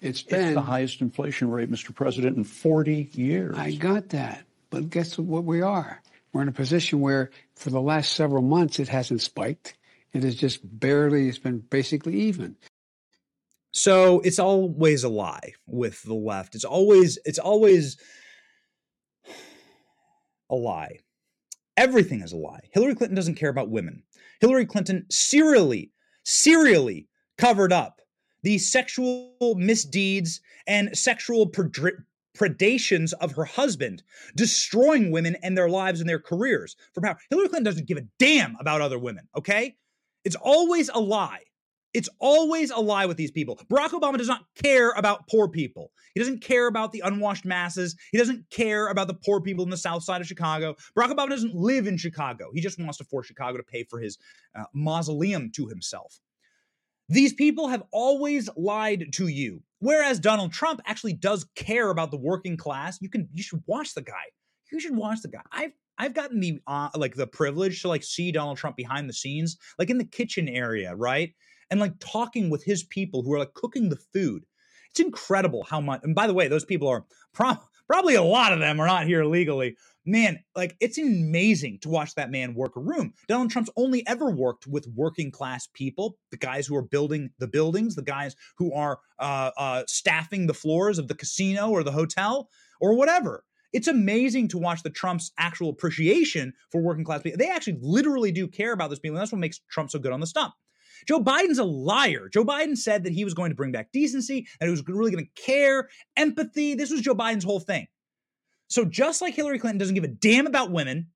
[0.00, 0.40] It's been.
[0.40, 1.92] It's the highest inflation rate, Mr.
[1.92, 3.56] President, in 40 years.
[3.58, 4.44] I got that.
[4.70, 6.02] But guess what we are?
[6.34, 9.78] We're in a position where for the last several months it hasn't spiked.
[10.12, 12.56] It has just barely, it's been basically even.
[13.70, 16.56] So it's always a lie with the left.
[16.56, 17.98] It's always it's always
[20.50, 20.98] a lie.
[21.76, 22.68] Everything is a lie.
[22.72, 24.02] Hillary Clinton doesn't care about women.
[24.40, 25.92] Hillary Clinton serially,
[26.24, 27.06] serially
[27.38, 28.00] covered up
[28.42, 31.46] the sexual misdeeds and sexual
[32.36, 34.02] predations of her husband,
[34.34, 37.18] destroying women and their lives and their careers for power.
[37.30, 39.76] Hillary Clinton doesn't give a damn about other women, okay?
[40.24, 41.42] It's always a lie.
[41.94, 43.56] It's always a lie with these people.
[43.70, 45.92] Barack Obama does not care about poor people.
[46.14, 47.94] He doesn't care about the unwashed masses.
[48.10, 50.74] He doesn't care about the poor people in the south side of Chicago.
[50.98, 52.50] Barack Obama doesn't live in Chicago.
[52.52, 54.18] He just wants to force Chicago to pay for his
[54.58, 56.18] uh, mausoleum to himself.
[57.08, 59.62] These people have always lied to you.
[59.84, 62.98] Whereas Donald Trump actually does care about the working class.
[63.00, 64.24] You can you should watch the guy.
[64.72, 65.42] You should watch the guy.
[65.52, 69.12] I've I've gotten the uh, like the privilege to like see Donald Trump behind the
[69.12, 71.34] scenes, like in the kitchen area, right?
[71.70, 74.44] and like talking with his people who are like cooking the food.
[74.90, 76.00] It's incredible how much.
[76.04, 79.06] And by the way, those people are pro- probably a lot of them are not
[79.06, 79.76] here legally.
[80.06, 83.14] Man, like it's amazing to watch that man work a room.
[83.26, 87.48] Donald Trump's only ever worked with working class people, the guys who are building the
[87.48, 91.92] buildings, the guys who are uh, uh, staffing the floors of the casino or the
[91.92, 93.44] hotel or whatever.
[93.72, 97.38] It's amazing to watch the Trump's actual appreciation for working class people.
[97.38, 99.16] They actually literally do care about those people.
[99.16, 100.54] And that's what makes Trump so good on the stump.
[101.06, 102.28] Joe Biden's a liar.
[102.32, 105.10] Joe Biden said that he was going to bring back decency, that he was really
[105.10, 106.74] going to care, empathy.
[106.74, 107.86] This was Joe Biden's whole thing.
[108.68, 111.08] So just like Hillary Clinton doesn't give a damn about women,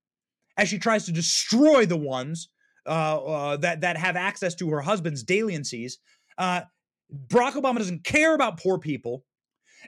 [0.57, 2.49] as she tries to destroy the ones
[2.87, 5.95] uh, uh, that that have access to her husband's dalliancies,
[6.37, 6.63] uh,
[7.29, 9.25] Barack Obama doesn't care about poor people,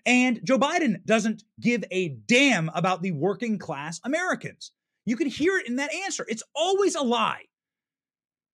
[0.06, 4.72] and Joe Biden doesn't give a damn about the working class Americans.
[5.04, 6.24] You can hear it in that answer.
[6.28, 7.42] It's always a lie.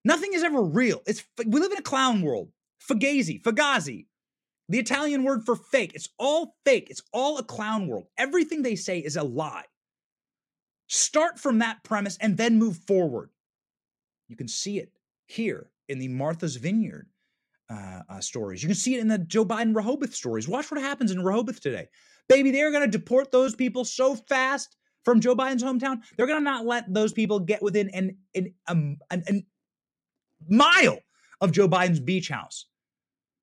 [0.07, 1.03] Nothing is ever real.
[1.05, 2.51] It's we live in a clown world.
[2.89, 4.07] Fugazi, fugazi,
[4.69, 5.97] the Italian word for fake.
[5.97, 6.87] It's all fake.
[6.91, 8.07] It's all a clown world.
[8.17, 9.65] Everything they say is a lie.
[10.87, 13.31] Start from that premise and then move forward.
[14.29, 14.93] You can see it
[15.27, 17.09] here in the Martha's Vineyard
[17.69, 18.63] uh, uh, stories.
[18.63, 20.47] You can see it in the Joe Biden Rehoboth stories.
[20.47, 21.89] Watch what happens in Rehoboth today.
[22.29, 26.03] Baby, they're going to deport those people so fast from Joe Biden's hometown.
[26.17, 29.47] They're going to not let those people get within an, an, um, an, an
[30.49, 30.99] mile
[31.41, 32.67] of Joe Biden's beach house.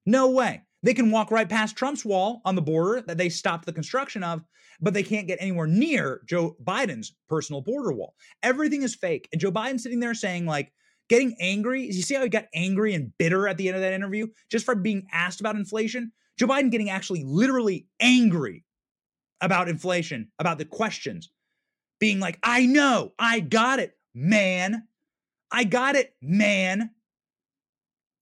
[0.05, 0.63] No way.
[0.81, 4.23] They can walk right past Trump's wall on the border that they stopped the construction
[4.23, 4.43] of,
[4.81, 8.15] but they can't get anywhere near Joe Biden's personal border wall.
[8.41, 9.29] Everything is fake.
[9.31, 10.73] And Joe Biden sitting there saying, like,
[11.09, 11.85] getting angry.
[11.85, 14.65] You see how he got angry and bitter at the end of that interview just
[14.65, 16.11] from being asked about inflation?
[16.37, 18.65] Joe Biden getting actually literally angry
[19.39, 21.29] about inflation, about the questions,
[21.99, 24.87] being like, I know, I got it, man.
[25.53, 26.89] I got it, man.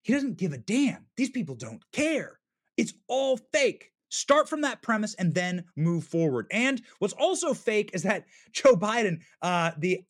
[0.04, 1.08] He doesn't give a damn.
[1.18, 2.40] These people don't care.
[2.78, 3.92] It's all fake.
[4.10, 6.48] Start from that premise and then move forward.
[6.52, 10.02] And what's also fake is that Joe Biden, uh, the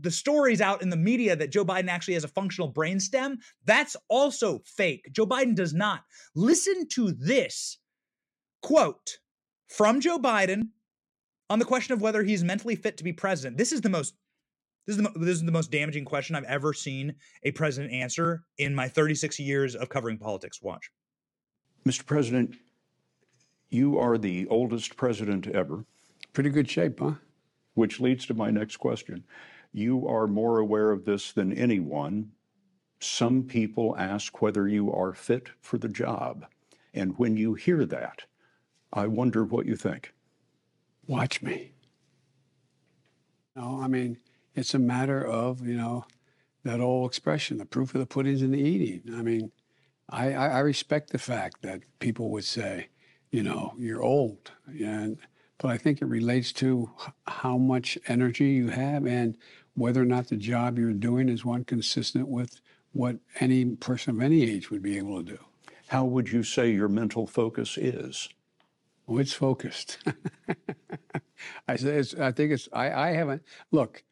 [0.00, 3.36] the stories out in the media that Joe Biden actually has a functional brainstem,
[3.66, 5.06] that's also fake.
[5.12, 6.00] Joe Biden does not.
[6.34, 7.78] Listen to this
[8.62, 9.18] quote
[9.68, 10.68] from Joe Biden
[11.50, 13.58] on the question of whether he's mentally fit to be president.
[13.58, 14.14] This is the most
[14.86, 17.14] this is the this is the most damaging question I've ever seen
[17.44, 20.60] a president answer in my 36 years of covering politics.
[20.62, 20.90] Watch.
[21.86, 22.04] Mr.
[22.06, 22.56] President,
[23.70, 25.84] you are the oldest president ever.
[26.32, 27.14] Pretty good shape, huh?
[27.74, 29.24] Which leads to my next question.
[29.72, 32.30] You are more aware of this than anyone.
[33.00, 36.46] Some people ask whether you are fit for the job.
[36.94, 38.22] And when you hear that,
[38.92, 40.12] I wonder what you think.
[41.06, 41.72] Watch me.
[43.56, 44.18] No, I mean,
[44.54, 46.04] it's a matter of, you know,
[46.64, 49.14] that old expression, the proof of the pudding's in the eating.
[49.14, 49.50] I mean,
[50.10, 52.88] I, I, I respect the fact that people would say,
[53.30, 54.52] you know, you're old.
[54.68, 55.18] And,
[55.58, 56.90] but I think it relates to
[57.26, 59.36] how much energy you have and
[59.74, 62.60] whether or not the job you're doing is one consistent with
[62.92, 65.38] what any person of any age would be able to do.
[65.88, 68.28] How would you say your mental focus is?
[69.08, 69.98] Oh, it's focused.
[71.68, 74.02] I, say I think it's, I, I haven't, look,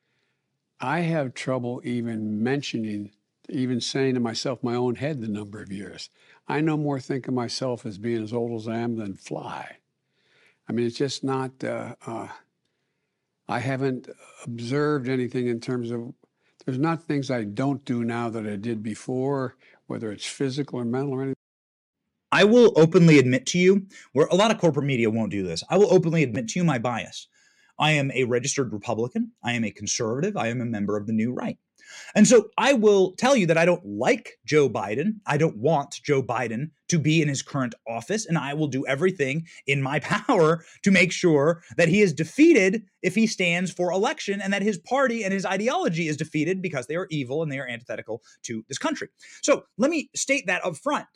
[0.81, 3.11] I have trouble even mentioning,
[3.49, 6.09] even saying to myself, my own head, the number of years.
[6.49, 9.76] I no more think of myself as being as old as I am than fly.
[10.68, 11.62] I mean, it's just not.
[11.62, 12.28] Uh, uh,
[13.49, 14.09] I haven't
[14.45, 16.14] observed anything in terms of.
[16.64, 19.57] There's not things I don't do now that I did before,
[19.87, 21.35] whether it's physical or mental or anything.
[22.33, 25.64] I will openly admit to you, where a lot of corporate media won't do this,
[25.68, 27.26] I will openly admit to you my bias.
[27.81, 29.33] I am a registered Republican.
[29.43, 30.37] I am a conservative.
[30.37, 31.57] I am a member of the new right.
[32.14, 35.14] And so I will tell you that I don't like Joe Biden.
[35.26, 38.26] I don't want Joe Biden to be in his current office.
[38.26, 42.85] And I will do everything in my power to make sure that he is defeated
[43.03, 46.87] if he stands for election and that his party and his ideology is defeated because
[46.87, 49.09] they are evil and they are antithetical to this country.
[49.43, 51.09] So let me state that up front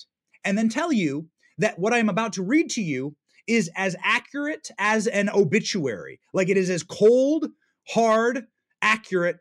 [0.44, 3.14] and then tell you that what I'm about to read to you
[3.46, 6.20] is as accurate as an obituary.
[6.32, 7.46] Like it is as cold,
[7.88, 8.46] hard,
[8.82, 9.38] accurate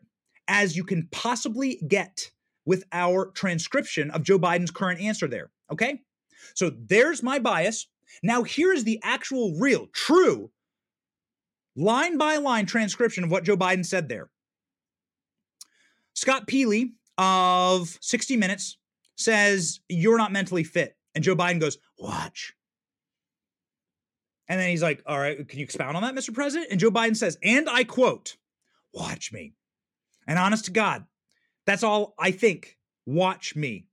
[0.48, 2.30] as you can possibly get
[2.66, 5.50] with our transcription of Joe Biden's current answer there.
[5.70, 6.00] Okay?
[6.54, 7.86] So there's my bias.
[8.22, 10.50] Now here's the actual, real, true,
[11.76, 14.30] line by line transcription of what Joe Biden said there.
[16.14, 18.78] Scott Pelley of 60 Minutes
[19.16, 20.96] says, You're not mentally fit.
[21.14, 22.54] And Joe Biden goes, Watch.
[24.48, 26.32] And then he's like, All right, can you expound on that, Mr.
[26.32, 26.70] President?
[26.70, 28.36] And Joe Biden says, And I quote,
[28.92, 29.54] Watch me.
[30.26, 31.04] And honest to God,
[31.66, 32.78] that's all I think.
[33.06, 33.86] Watch me.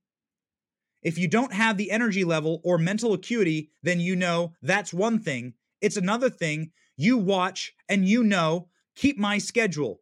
[1.02, 5.18] If you don't have the energy level or mental acuity, then you know that's one
[5.18, 5.54] thing.
[5.80, 6.70] It's another thing.
[6.96, 10.00] You watch and you know, keep my schedule.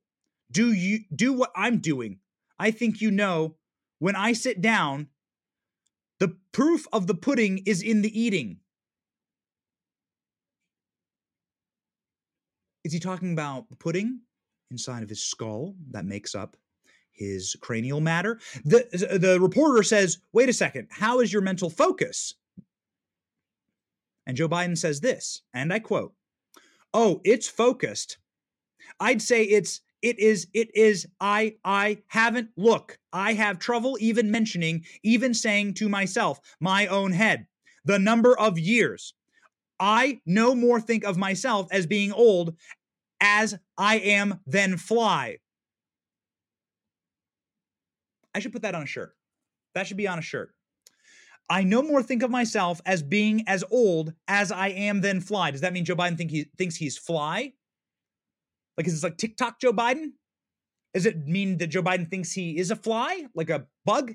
[0.51, 2.19] Do you do what I'm doing?
[2.59, 3.57] I think you know
[3.99, 5.09] when I sit down,
[6.19, 8.59] the proof of the pudding is in the eating.
[12.91, 14.19] Is he talking about the pudding
[14.73, 16.57] inside of his skull that makes up
[17.13, 18.41] his cranial matter?
[18.65, 22.35] The, the reporter says, Wait a second, how is your mental focus?
[24.27, 26.15] And Joe Biden says this, and I quote,
[26.93, 28.19] Oh, it's focused.
[28.99, 34.33] I'd say it's it is it is i i haven't look i have trouble even
[34.33, 37.47] mentioning even saying to myself my own head
[37.85, 39.13] the number of years
[39.79, 42.57] i no more think of myself as being old
[43.21, 45.37] as i am then fly
[48.35, 49.15] i should put that on a shirt
[49.75, 50.55] that should be on a shirt
[51.51, 55.51] I no more think of myself as being as old as I am then fly.
[55.51, 57.55] Does that mean Joe Biden think he thinks he's fly?
[58.77, 60.13] Like, is this like TikTok Joe Biden?
[60.95, 64.15] Does it mean that Joe Biden thinks he is a fly, like a bug?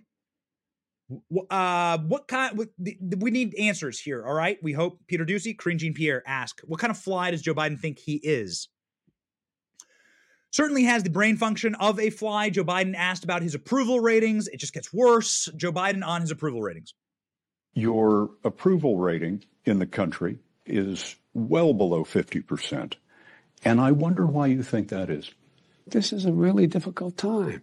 [1.49, 2.57] Uh, what kind?
[2.57, 2.69] What,
[3.17, 4.25] we need answers here.
[4.25, 4.57] All right.
[4.63, 7.99] We hope Peter Karine Jean Pierre ask, what kind of fly does Joe Biden think
[7.99, 8.69] he is?
[10.55, 12.49] Certainly has the brain function of a fly.
[12.49, 14.47] Joe Biden asked about his approval ratings.
[14.47, 15.49] It just gets worse.
[15.57, 16.93] Joe Biden on his approval ratings.
[17.73, 22.93] Your approval rating in the country is well below 50%.
[23.65, 25.29] And I wonder why you think that is.
[25.87, 27.61] This is a really difficult time.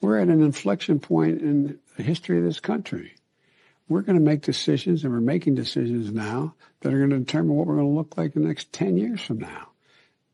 [0.00, 3.14] We're at an inflection point in the history of this country.
[3.88, 7.56] We're going to make decisions, and we're making decisions now that are going to determine
[7.56, 9.70] what we're going to look like in the next 10 years from now.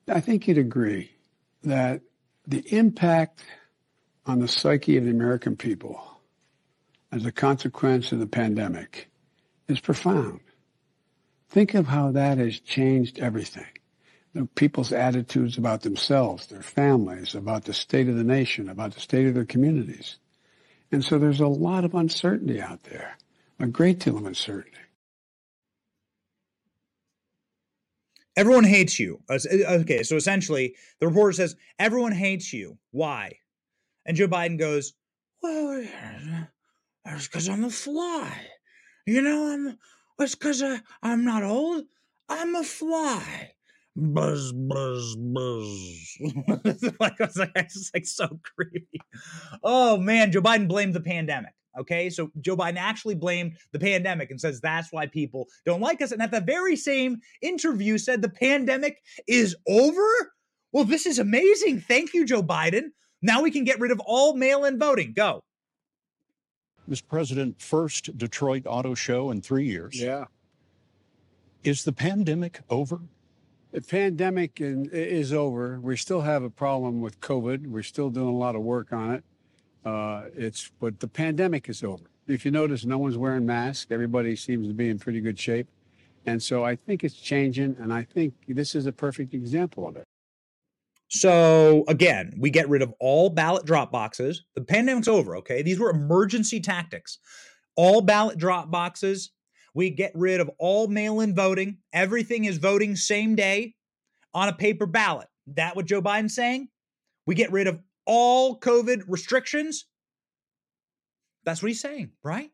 [0.07, 1.13] I think you'd agree
[1.63, 2.03] that
[2.47, 3.45] the impact
[4.27, 6.03] on the psyche of the American people
[7.11, 9.09] as a consequence of the pandemic
[9.69, 10.41] is profound.
[11.49, 13.67] Think of how that has changed everything.
[14.35, 18.93] You know, people's attitudes about themselves, their families, about the state of the nation, about
[18.93, 20.19] the state of their communities.
[20.93, 23.17] And so there's a lot of uncertainty out there,
[23.59, 24.79] a great deal of uncertainty.
[28.39, 29.21] Everyone hates you.
[29.29, 32.79] Uh, uh, okay, so essentially, the reporter says, Everyone hates you.
[32.93, 33.33] Why?
[34.07, 34.95] And Joe Biden goes,
[35.43, 36.45] Well, uh,
[37.07, 38.33] it's because I'm a fly.
[39.07, 39.79] You know, I'm.
[40.21, 40.63] It's because
[41.03, 41.83] I'm not old.
[42.29, 43.51] I'm a fly.
[43.97, 46.19] Buzz, buzz, buzz.
[47.01, 49.01] like, I was like, it's like so creepy.
[49.65, 51.55] Oh man, Joe Biden blamed the pandemic.
[51.79, 56.03] Okay, so Joe Biden actually blamed the pandemic and says that's why people don't like
[56.03, 56.13] us.
[56.13, 60.09] And at the very same interview, said the pandemic is over.
[60.73, 61.81] Well, this is amazing.
[61.81, 62.91] Thank you, Joe Biden.
[63.23, 65.13] Now we can get rid of all mail in voting.
[65.13, 65.43] Go.
[66.89, 67.07] Mr.
[67.09, 70.01] President, first Detroit Auto Show in three years.
[70.01, 70.25] Yeah.
[71.65, 73.01] Is the pandemic over?
[73.73, 75.79] The pandemic is over.
[75.81, 77.67] We still have a problem with COVID.
[77.67, 79.25] We're still doing a lot of work on it.
[79.89, 82.05] Uh, it's but the pandemic is over.
[82.27, 83.91] If you notice, no one's wearing masks.
[83.91, 85.67] Everybody seems to be in pretty good shape,
[86.27, 87.75] and so I think it's changing.
[87.81, 90.05] And I think this is a perfect example of it.
[91.09, 94.45] So again, we get rid of all ballot drop boxes.
[94.55, 95.63] The pandemic's over, okay?
[95.63, 97.17] These were emergency tactics.
[97.75, 99.31] All ballot drop boxes.
[99.73, 101.79] We get rid of all mail in voting.
[101.95, 103.75] Everything is voting same day
[104.35, 105.29] on a paper ballot.
[105.47, 106.69] That what Joe Biden's saying?
[107.25, 107.79] We get rid of
[108.09, 109.87] all COVID restrictions.
[111.45, 112.51] That's what he's saying, right?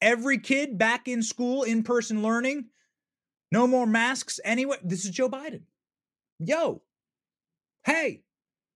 [0.00, 2.66] Every kid back in school, in person learning,
[3.50, 4.76] no more masks anyway.
[4.84, 5.62] This is Joe Biden.
[6.38, 6.82] Yo,
[7.84, 8.22] hey,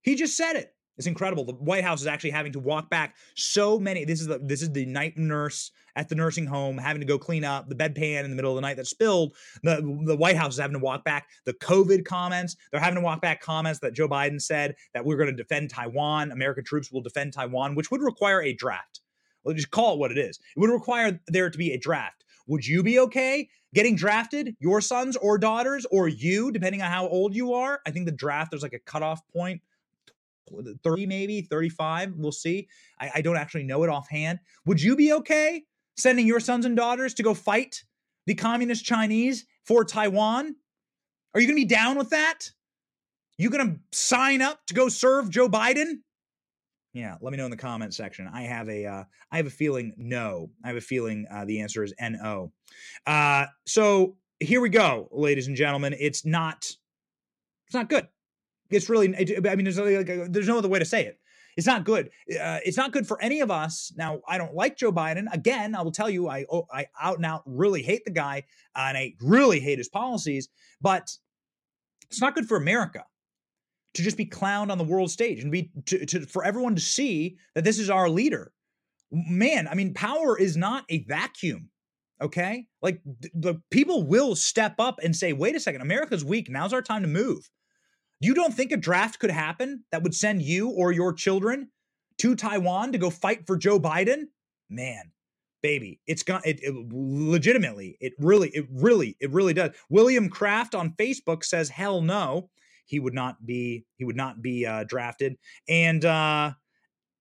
[0.00, 0.74] he just said it.
[1.00, 1.46] It's incredible.
[1.46, 4.04] The White House is actually having to walk back so many.
[4.04, 7.18] This is the this is the night nurse at the nursing home having to go
[7.18, 9.34] clean up the bedpan in the middle of the night that spilled.
[9.62, 12.54] The the White House is having to walk back the COVID comments.
[12.70, 15.70] They're having to walk back comments that Joe Biden said that we're going to defend
[15.70, 16.32] Taiwan.
[16.32, 19.00] American troops will defend Taiwan, which would require a draft.
[19.46, 20.38] Let's just call it what it is.
[20.54, 22.26] It would require there to be a draft.
[22.46, 27.08] Would you be okay getting drafted, your sons or daughters, or you, depending on how
[27.08, 27.80] old you are?
[27.86, 29.62] I think the draft, there's like a cutoff point
[30.82, 32.68] 30 maybe 35 we'll see.
[33.00, 34.40] I, I, don't actually know it offhand.
[34.66, 35.64] Would you be okay
[35.96, 37.82] sending your sons and daughters to go fight
[38.26, 40.56] the communist chinese for taiwan?
[41.34, 42.50] Are you gonna be down with that?
[43.38, 45.98] You gonna sign up to go serve joe biden?
[46.92, 48.28] Yeah let me know in the comment section.
[48.32, 50.50] I have a uh, I have a feeling no.
[50.64, 52.52] I have a feeling uh, the answer is no
[53.06, 55.94] uh, so here we go ladies and gentlemen.
[55.98, 56.64] It's not
[57.66, 58.08] it's not good
[58.70, 61.18] it's really, I mean, there's like, there's no other way to say it.
[61.56, 62.10] It's not good.
[62.30, 63.92] Uh, it's not good for any of us.
[63.96, 65.26] Now, I don't like Joe Biden.
[65.32, 68.44] Again, I will tell you, I oh, I out and out really hate the guy,
[68.74, 70.48] and I really hate his policies.
[70.80, 71.10] But
[72.08, 73.04] it's not good for America
[73.94, 76.80] to just be clowned on the world stage and be to, to for everyone to
[76.80, 78.52] see that this is our leader.
[79.10, 81.70] Man, I mean, power is not a vacuum.
[82.22, 83.00] Okay, like
[83.34, 86.48] the people will step up and say, "Wait a second, America's weak.
[86.50, 87.50] Now's our time to move."
[88.20, 91.70] You don't think a draft could happen that would send you or your children
[92.18, 94.24] to Taiwan to go fight for Joe Biden?
[94.68, 95.10] Man,
[95.62, 97.96] baby, it's got it, it, legitimately.
[97.98, 99.70] It really, it really, it really does.
[99.88, 102.50] William Kraft on Facebook says, "Hell no,
[102.84, 103.86] he would not be.
[103.96, 105.36] He would not be uh, drafted."
[105.66, 106.52] And uh,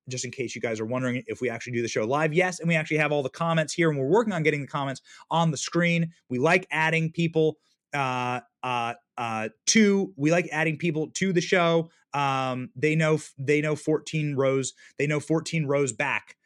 [0.10, 2.60] just in case you guys are wondering if we actually do the show live, yes,
[2.60, 5.02] and we actually have all the comments here, and we're working on getting the comments
[5.32, 6.12] on the screen.
[6.30, 7.58] We like adding people
[7.94, 11.92] uh, uh, uh, two, we like adding people to the show.
[12.14, 14.74] Um, they know they know 14 rows.
[14.98, 16.38] They know 14 rows back.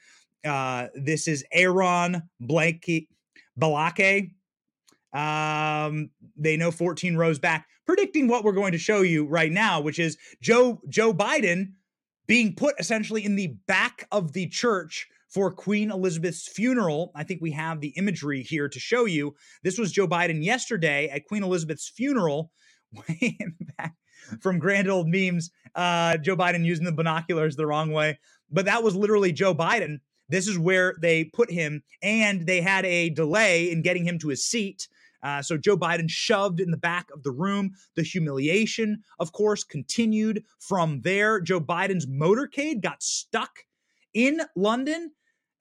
[0.43, 3.07] Uh, this is Aaron Blanky
[3.57, 4.31] Balake.
[5.13, 9.79] Um, they know 14 rows back, predicting what we're going to show you right now,
[9.79, 11.73] which is Joe Joe Biden
[12.25, 17.11] being put essentially in the back of the church for Queen Elizabeth's funeral.
[17.15, 19.35] I think we have the imagery here to show you.
[19.63, 22.51] This was Joe Biden yesterday at Queen Elizabeth's funeral.
[22.93, 23.95] Way in the back
[24.39, 28.19] from grand old memes, uh, Joe Biden using the binoculars the wrong way.
[28.51, 29.99] But that was literally Joe Biden.
[30.29, 34.29] This is where they put him, and they had a delay in getting him to
[34.29, 34.87] his seat.
[35.21, 37.71] Uh, so Joe Biden shoved in the back of the room.
[37.95, 41.39] The humiliation, of course, continued from there.
[41.39, 43.59] Joe Biden's motorcade got stuck
[44.13, 45.11] in London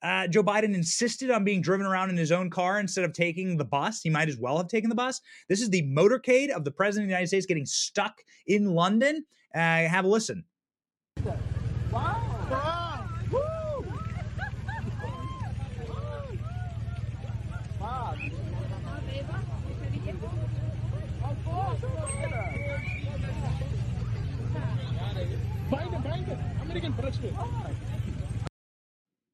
[0.03, 3.57] uh, Joe Biden insisted on being driven around in his own car instead of taking
[3.57, 4.01] the bus.
[4.01, 5.21] He might as well have taken the bus.
[5.47, 9.25] This is the motorcade of the President of the United States getting stuck in London.
[9.55, 10.43] Uh, have a listen.
[11.91, 12.33] Wow.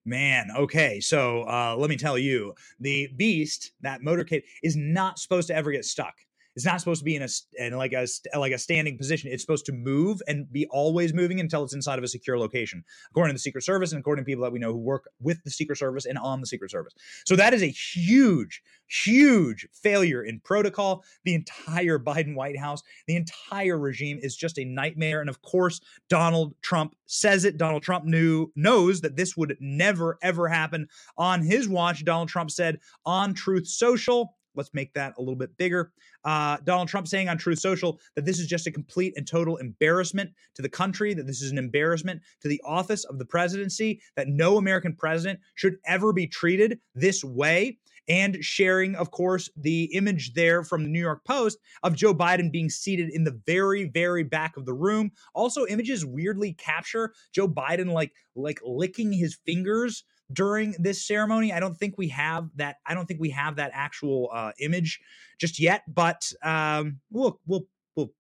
[0.06, 1.00] Man, okay.
[1.00, 5.72] So uh, let me tell you, the Beast, that motorcade, is not supposed to ever
[5.72, 6.16] get stuck.
[6.56, 8.08] It's not supposed to be in a in like a
[8.38, 9.32] like a standing position.
[9.32, 12.84] It's supposed to move and be always moving until it's inside of a secure location,
[13.12, 15.44] according to the Secret Service and according to people that we know who work with
[15.44, 16.94] the Secret Service and on the Secret Service.
[17.26, 21.04] So that is a huge, huge failure in protocol.
[21.24, 25.22] The entire Biden White House, the entire regime is just a nightmare.
[25.22, 27.58] And of course, Donald Trump says it.
[27.58, 32.04] Donald Trump knew knows that this would never ever happen on his watch.
[32.04, 35.92] Donald Trump said on Truth Social Let's make that a little bit bigger.
[36.24, 39.58] Uh, Donald Trump saying on Truth Social that this is just a complete and total
[39.58, 44.02] embarrassment to the country, that this is an embarrassment to the office of the presidency,
[44.16, 47.78] that no American president should ever be treated this way.
[48.08, 52.52] And sharing, of course, the image there from the New York Post of Joe Biden
[52.52, 55.12] being seated in the very, very back of the room.
[55.36, 61.54] Also, images weirdly capture Joe Biden like like licking his fingers during this ceremony.
[61.54, 62.78] I don't think we have that.
[62.86, 65.00] I don't think we have that actual uh, image
[65.40, 68.12] just yet, but um, we'll we'll we'll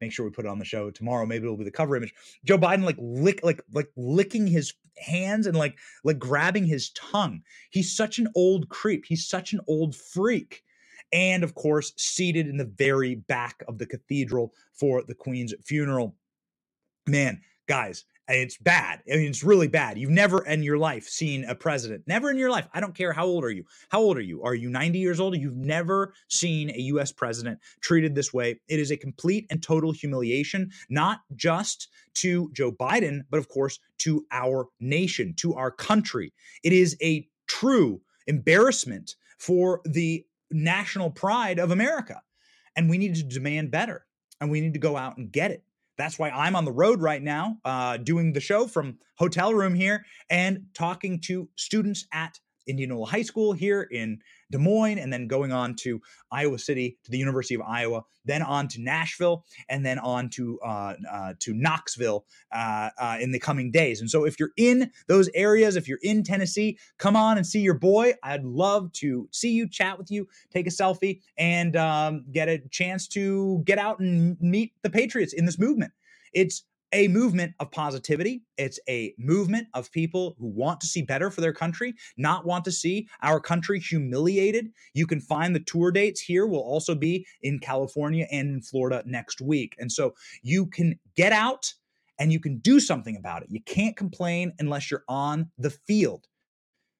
[0.00, 1.26] make sure we put it on the show tomorrow.
[1.26, 2.14] Maybe it'll be the cover image.
[2.44, 7.42] Joe Biden like lick like like licking his hands and like like grabbing his tongue.
[7.70, 9.04] He's such an old creep.
[9.06, 10.62] He's such an old freak.
[11.12, 16.14] And of course, seated in the very back of the cathedral for the Queen's funeral.
[17.08, 19.02] Man, guys, it's bad.
[19.12, 19.98] I mean, it's really bad.
[19.98, 22.68] You've never in your life seen a president, never in your life.
[22.72, 23.64] I don't care how old are you.
[23.88, 24.42] How old are you?
[24.42, 25.36] Are you 90 years old?
[25.36, 28.60] You've never seen a US president treated this way.
[28.68, 33.78] It is a complete and total humiliation, not just to Joe Biden, but of course
[33.98, 36.32] to our nation, to our country.
[36.62, 42.20] It is a true embarrassment for the national pride of America.
[42.76, 44.06] And we need to demand better
[44.40, 45.64] and we need to go out and get it.
[46.00, 49.74] That's why I'm on the road right now, uh, doing the show from hotel room
[49.74, 54.18] here and talking to students at Indianola High School here in
[54.50, 56.00] Des Moines, and then going on to
[56.30, 60.58] Iowa City to the University of Iowa, then on to Nashville, and then on to
[60.60, 64.00] uh, uh, to Knoxville uh, uh, in the coming days.
[64.00, 67.60] And so, if you're in those areas, if you're in Tennessee, come on and see
[67.60, 68.14] your boy.
[68.22, 72.58] I'd love to see you, chat with you, take a selfie, and um, get a
[72.70, 75.92] chance to get out and meet the Patriots in this movement.
[76.32, 78.42] It's a movement of positivity.
[78.56, 82.64] It's a movement of people who want to see better for their country, not want
[82.64, 84.70] to see our country humiliated.
[84.94, 89.02] You can find the tour dates here, will also be in California and in Florida
[89.06, 89.76] next week.
[89.78, 91.72] And so you can get out
[92.18, 93.48] and you can do something about it.
[93.50, 96.26] You can't complain unless you're on the field.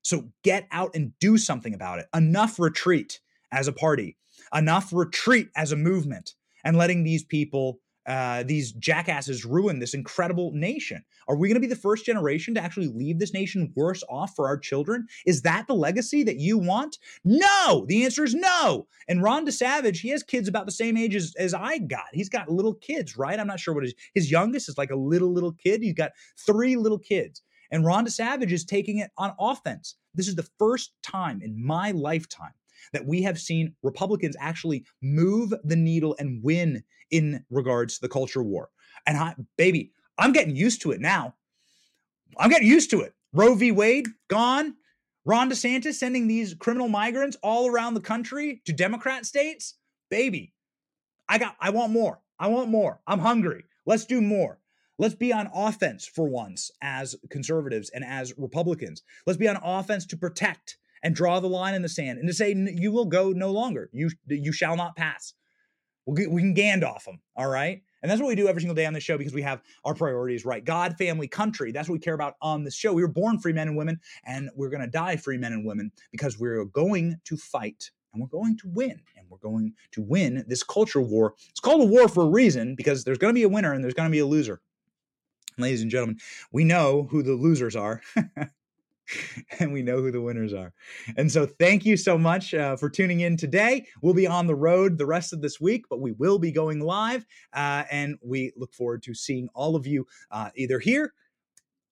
[0.03, 2.07] So get out and do something about it.
[2.15, 3.21] Enough retreat
[3.53, 4.17] as a party,
[4.55, 6.35] enough retreat as a movement,
[6.65, 7.81] and letting these people
[8.11, 11.05] uh, these jackasses ruin this incredible nation.
[11.29, 14.35] Are we going to be the first generation to actually leave this nation worse off
[14.35, 15.07] for our children?
[15.27, 16.99] Is that the legacy that you want?
[17.23, 17.85] No.
[17.87, 18.89] The answer is no.
[19.07, 22.07] And Ron DeSavage, he has kids about the same age as, as I got.
[22.13, 23.39] He's got little kids, right?
[23.39, 25.81] I'm not sure what his his youngest is like a little little kid.
[25.81, 27.43] He's got three little kids.
[27.71, 29.95] And Ron Savage is taking it on offense.
[30.17, 32.55] This is the first time in my lifetime
[32.93, 38.09] that we have seen Republicans actually move the needle and win in regards to the
[38.09, 38.71] culture war.
[39.07, 41.35] And I, baby, I'm getting used to it now.
[42.39, 43.15] I'm getting used to it.
[43.33, 43.73] Roe v.
[43.73, 44.75] Wade gone.
[45.25, 49.77] Ron DeSantis sending these criminal migrants all around the country to Democrat states.
[50.11, 50.55] Baby,
[51.29, 52.21] I got I want more.
[52.39, 53.01] I want more.
[53.07, 53.65] I'm hungry.
[53.87, 54.59] Let's do more.
[54.99, 59.03] Let's be on offense for once as conservatives and as Republicans.
[59.27, 62.35] Let's be on offense to protect and draw the line in the sand and to
[62.35, 63.89] say you will go no longer.
[63.93, 65.35] You you shall not pass.
[66.07, 67.21] We'll get, we can Gandalf them.
[67.37, 67.83] All right.
[68.03, 69.95] And that's what we do every single day on the show because we have our
[69.95, 70.65] priorities right.
[70.65, 71.71] God, family, country.
[71.73, 72.93] That's what we care about on this show.
[72.93, 75.65] We were born free men and women, and we're going to die free men and
[75.65, 79.01] women because we're going to fight and we're going to win.
[79.17, 81.35] And we're going to win this culture war.
[81.51, 83.85] It's called a war for a reason because there's going to be a winner and
[83.85, 84.61] there's going to be a loser.
[85.59, 86.19] Ladies and gentlemen,
[86.53, 88.01] we know who the losers are.
[89.59, 90.73] and we know who the winners are.
[91.17, 93.87] And so, thank you so much uh, for tuning in today.
[94.03, 96.81] We'll be on the road the rest of this week, but we will be going
[96.81, 97.25] live.
[97.53, 101.15] Uh, and we look forward to seeing all of you uh, either here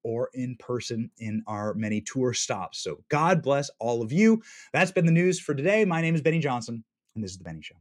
[0.04, 2.82] or in person in our many tour stops.
[2.82, 4.42] So, God bless all of you.
[4.72, 5.84] That's been the news for today.
[5.84, 6.84] My name is Benny Johnson,
[7.14, 7.76] and this is The Benny Show.